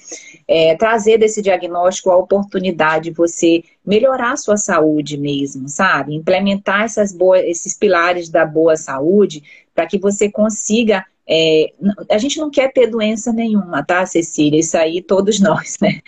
[0.48, 6.16] É, trazer desse diagnóstico a oportunidade de você melhorar a sua saúde mesmo, sabe?
[6.16, 9.44] Implementar essas boas, esses pilares da boa saúde
[9.76, 11.06] para que você consiga.
[11.30, 11.72] É,
[12.10, 14.60] a gente não quer ter doença nenhuma, tá, Cecília?
[14.60, 16.00] Isso aí todos nós, né?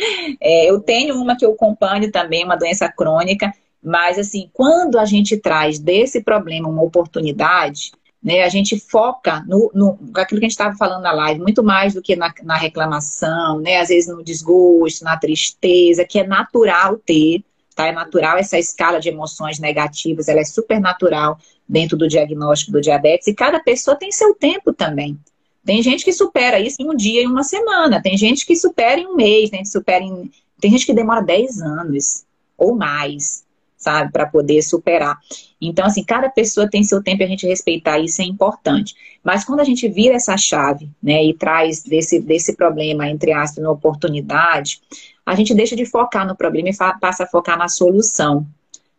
[0.41, 3.53] É, eu tenho uma que eu acompanho também, uma doença crônica,
[3.83, 7.91] mas, assim, quando a gente traz desse problema uma oportunidade,
[8.23, 11.63] né, a gente foca no, no aquilo que a gente estava falando na live, muito
[11.63, 16.27] mais do que na, na, reclamação, né, às vezes no desgosto, na tristeza, que é
[16.27, 17.43] natural ter,
[17.75, 17.87] tá?
[17.87, 22.81] É natural essa escala de emoções negativas, ela é super natural dentro do diagnóstico do
[22.81, 25.17] diabetes, e cada pessoa tem seu tempo também.
[25.65, 28.99] Tem gente que supera isso em um dia, em uma semana, tem gente que supera
[28.99, 30.29] em um mês, tem, supera em...
[30.59, 32.23] tem gente que demora 10 anos
[32.55, 33.43] ou mais
[33.81, 35.19] sabe, para poder superar.
[35.59, 38.95] Então, assim, cada pessoa tem seu tempo e a gente respeitar isso é importante.
[39.23, 43.63] Mas quando a gente vira essa chave, né, e traz desse, desse problema, entre aspas,
[43.63, 44.79] uma oportunidade,
[45.25, 48.45] a gente deixa de focar no problema e passa a focar na solução,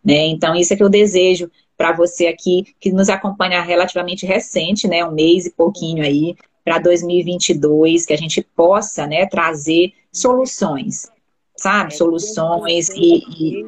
[0.04, 0.26] né?
[0.26, 5.04] Então, isso é que eu desejo para você aqui, que nos acompanha relativamente recente, né,
[5.04, 11.10] um mês e pouquinho aí, para 2022, que a gente possa, né, trazer soluções,
[11.56, 11.94] sabe?
[11.94, 13.66] Soluções e, e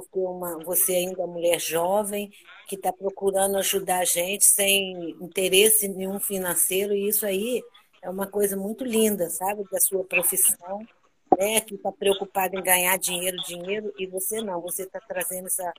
[0.00, 2.30] porque uma, você ainda é mulher jovem
[2.68, 7.62] que está procurando ajudar a gente sem interesse nenhum financeiro, e isso aí
[8.02, 10.86] é uma coisa muito linda, sabe, da sua profissão,
[11.38, 15.72] né, que está preocupada em ganhar dinheiro, dinheiro, e você não, você está trazendo essa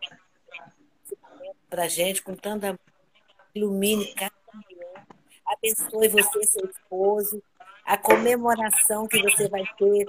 [1.70, 2.80] para a gente com tanta
[3.54, 5.06] ilumine cada mulher,
[5.46, 7.42] abençoe você, seu esposo,
[7.86, 10.08] a comemoração que você vai ter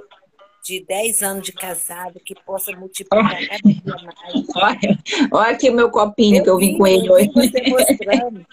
[0.67, 4.47] de 10 anos de casado que possa multiplicar cada dia mais.
[4.57, 4.99] Olha,
[5.33, 7.31] olha aqui o meu copinho eu que eu vim, com ele hoje.
[7.33, 8.47] Você mostrando.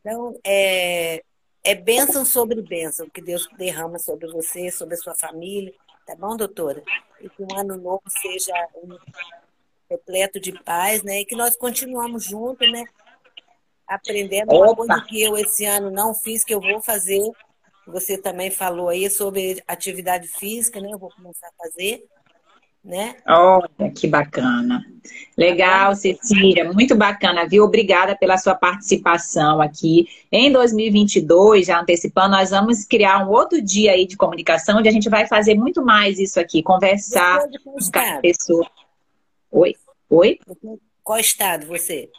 [0.00, 1.20] Então, é,
[1.64, 5.72] é bênção sobre bênção que Deus derrama sobre você, sobre a sua família.
[6.06, 6.82] Tá bom, doutora?
[7.20, 8.52] E que um ano novo seja
[8.82, 8.96] um
[9.90, 11.20] repleto de paz, né?
[11.20, 12.84] E que nós continuamos juntos, né?
[13.86, 17.20] Aprendendo uma coisa que eu esse ano não fiz, que eu vou fazer
[17.86, 20.90] você também falou aí sobre atividade física, né?
[20.92, 22.04] Eu vou começar a fazer,
[22.84, 23.16] né?
[23.28, 24.84] Olha, que bacana.
[25.36, 27.64] Legal, tá Cecília, muito bacana, viu?
[27.64, 30.06] Obrigada pela sua participação aqui.
[30.30, 34.92] Em 2022, já antecipando, nós vamos criar um outro dia aí de comunicação, onde a
[34.92, 38.68] gente vai fazer muito mais isso aqui, conversar com cada pessoa.
[39.50, 39.74] Oi?
[40.08, 40.38] Oi?
[41.02, 42.10] Qual estado você?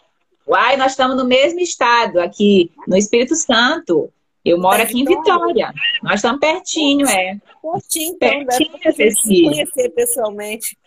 [0.45, 4.11] Uai, nós estamos no mesmo estado, aqui no Espírito Santo.
[4.43, 5.73] Eu moro aqui em Vitória.
[6.01, 7.37] Nós estamos pertinho, é.
[7.61, 9.51] Pertinho, então, pertinho, Cecília.
[9.51, 10.77] conhecer pessoalmente.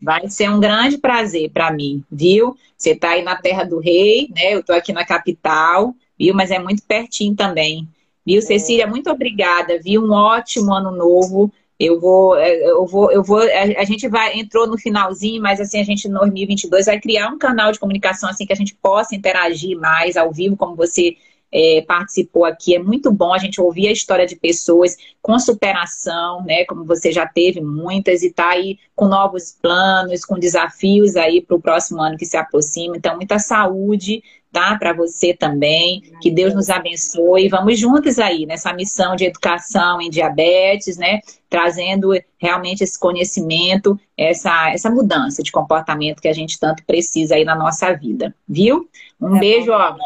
[0.00, 2.56] Vai ser um grande prazer para mim, viu?
[2.76, 4.54] Você está aí na terra do rei, né?
[4.54, 6.34] Eu estou aqui na capital, viu?
[6.34, 7.88] Mas é muito pertinho também.
[8.24, 8.42] Viu, é.
[8.42, 8.86] Cecília?
[8.86, 10.02] Muito obrigada, viu?
[10.02, 11.52] Um ótimo ano novo.
[11.78, 13.38] Eu vou, é, eu vou, eu vou.
[13.38, 17.38] A, gente vai entrou no finalzinho, mas assim a gente no 2022 vai criar um
[17.38, 21.16] canal de comunicação assim que a gente possa interagir mais ao vivo, como você
[21.56, 22.76] é, participou aqui.
[22.76, 26.66] É muito bom a gente ouvir a história de pessoas com superação, né?
[26.66, 31.56] Como você já teve muitas e está aí com novos planos, com desafios aí para
[31.56, 32.98] o próximo ano que se aproxima.
[32.98, 34.76] Então, muita saúde, tá?
[34.78, 36.02] Para você também.
[36.20, 37.48] Que Deus nos abençoe.
[37.48, 41.20] Vamos juntos aí nessa missão de educação em diabetes, né?
[41.48, 47.46] Trazendo realmente esse conhecimento, essa, essa mudança de comportamento que a gente tanto precisa aí
[47.46, 48.90] na nossa vida, viu?
[49.18, 49.72] Um é beijo, bom.
[49.72, 49.96] ó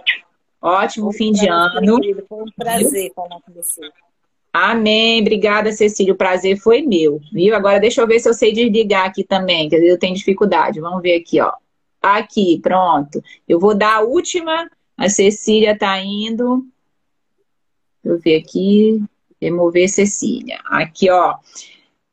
[0.60, 1.98] Ótimo fim de ano.
[2.28, 3.80] Foi um prazer falar com você.
[4.52, 5.20] Amém.
[5.20, 6.12] Obrigada, Cecília.
[6.12, 7.54] O prazer foi meu, viu?
[7.54, 10.80] Agora deixa eu ver se eu sei desligar aqui também, que eu tenho dificuldade.
[10.80, 11.52] Vamos ver aqui, ó.
[12.02, 13.22] Aqui, pronto.
[13.48, 14.68] Eu vou dar a última.
[14.96, 16.66] A Cecília tá indo.
[18.02, 19.02] Deixa eu ver aqui.
[19.40, 20.58] Remover Cecília.
[20.66, 21.36] Aqui, ó.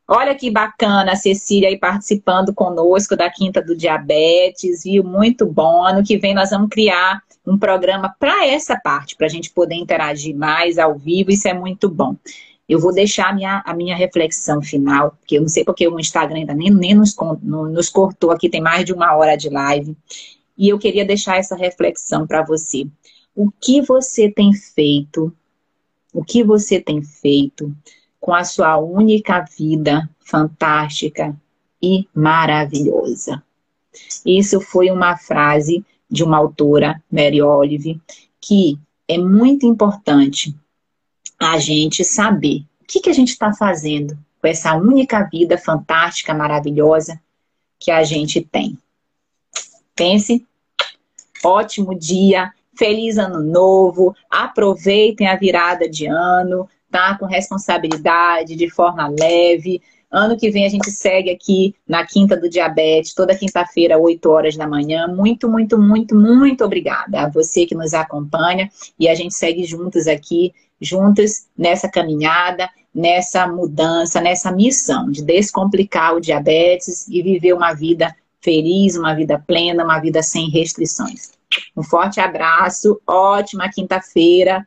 [0.07, 5.03] Olha que bacana a Cecília aí participando conosco da Quinta do Diabetes, viu?
[5.03, 5.83] Muito bom.
[5.83, 9.75] Ano que vem nós vamos criar um programa para essa parte, para a gente poder
[9.75, 12.13] interagir mais ao vivo, isso é muito bom.
[12.67, 15.97] Eu vou deixar a minha, a minha reflexão final, porque eu não sei porque o
[15.97, 19.95] Instagram ainda nem, nem nos, nos cortou aqui, tem mais de uma hora de live.
[20.57, 22.85] E eu queria deixar essa reflexão para você.
[23.33, 25.33] O que você tem feito?
[26.13, 27.73] O que você tem feito
[28.19, 31.33] com a sua única vida fantástica
[31.81, 33.41] e maravilhosa?
[34.25, 38.01] Isso foi uma frase de uma autora, Mary Olive,
[38.39, 40.55] que é muito importante
[41.39, 46.33] a gente saber o que, que a gente está fazendo com essa única vida fantástica,
[46.33, 47.19] maravilhosa
[47.79, 48.77] que a gente tem.
[49.95, 50.45] Pense,
[51.43, 57.17] ótimo dia, feliz ano novo, aproveitem a virada de ano, tá?
[57.17, 62.49] Com responsabilidade, de forma leve, Ano que vem a gente segue aqui na Quinta do
[62.49, 65.07] Diabetes, toda quinta-feira, 8 horas da manhã.
[65.07, 70.07] Muito, muito, muito, muito obrigada a você que nos acompanha e a gente segue juntos
[70.07, 77.73] aqui, juntos nessa caminhada, nessa mudança, nessa missão de descomplicar o diabetes e viver uma
[77.73, 81.33] vida feliz, uma vida plena, uma vida sem restrições.
[81.75, 84.65] Um forte abraço, ótima quinta-feira.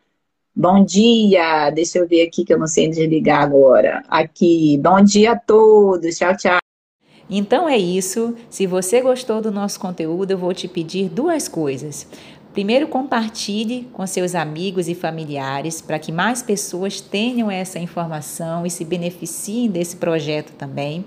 [0.61, 4.03] Bom dia, deixa eu ver aqui que eu não sei desligar agora.
[4.07, 6.59] Aqui, bom dia a todos, tchau, tchau.
[7.31, 8.37] Então é isso.
[8.51, 12.07] Se você gostou do nosso conteúdo, eu vou te pedir duas coisas.
[12.53, 18.71] Primeiro, compartilhe com seus amigos e familiares para que mais pessoas tenham essa informação e
[18.71, 21.07] se beneficiem desse projeto também.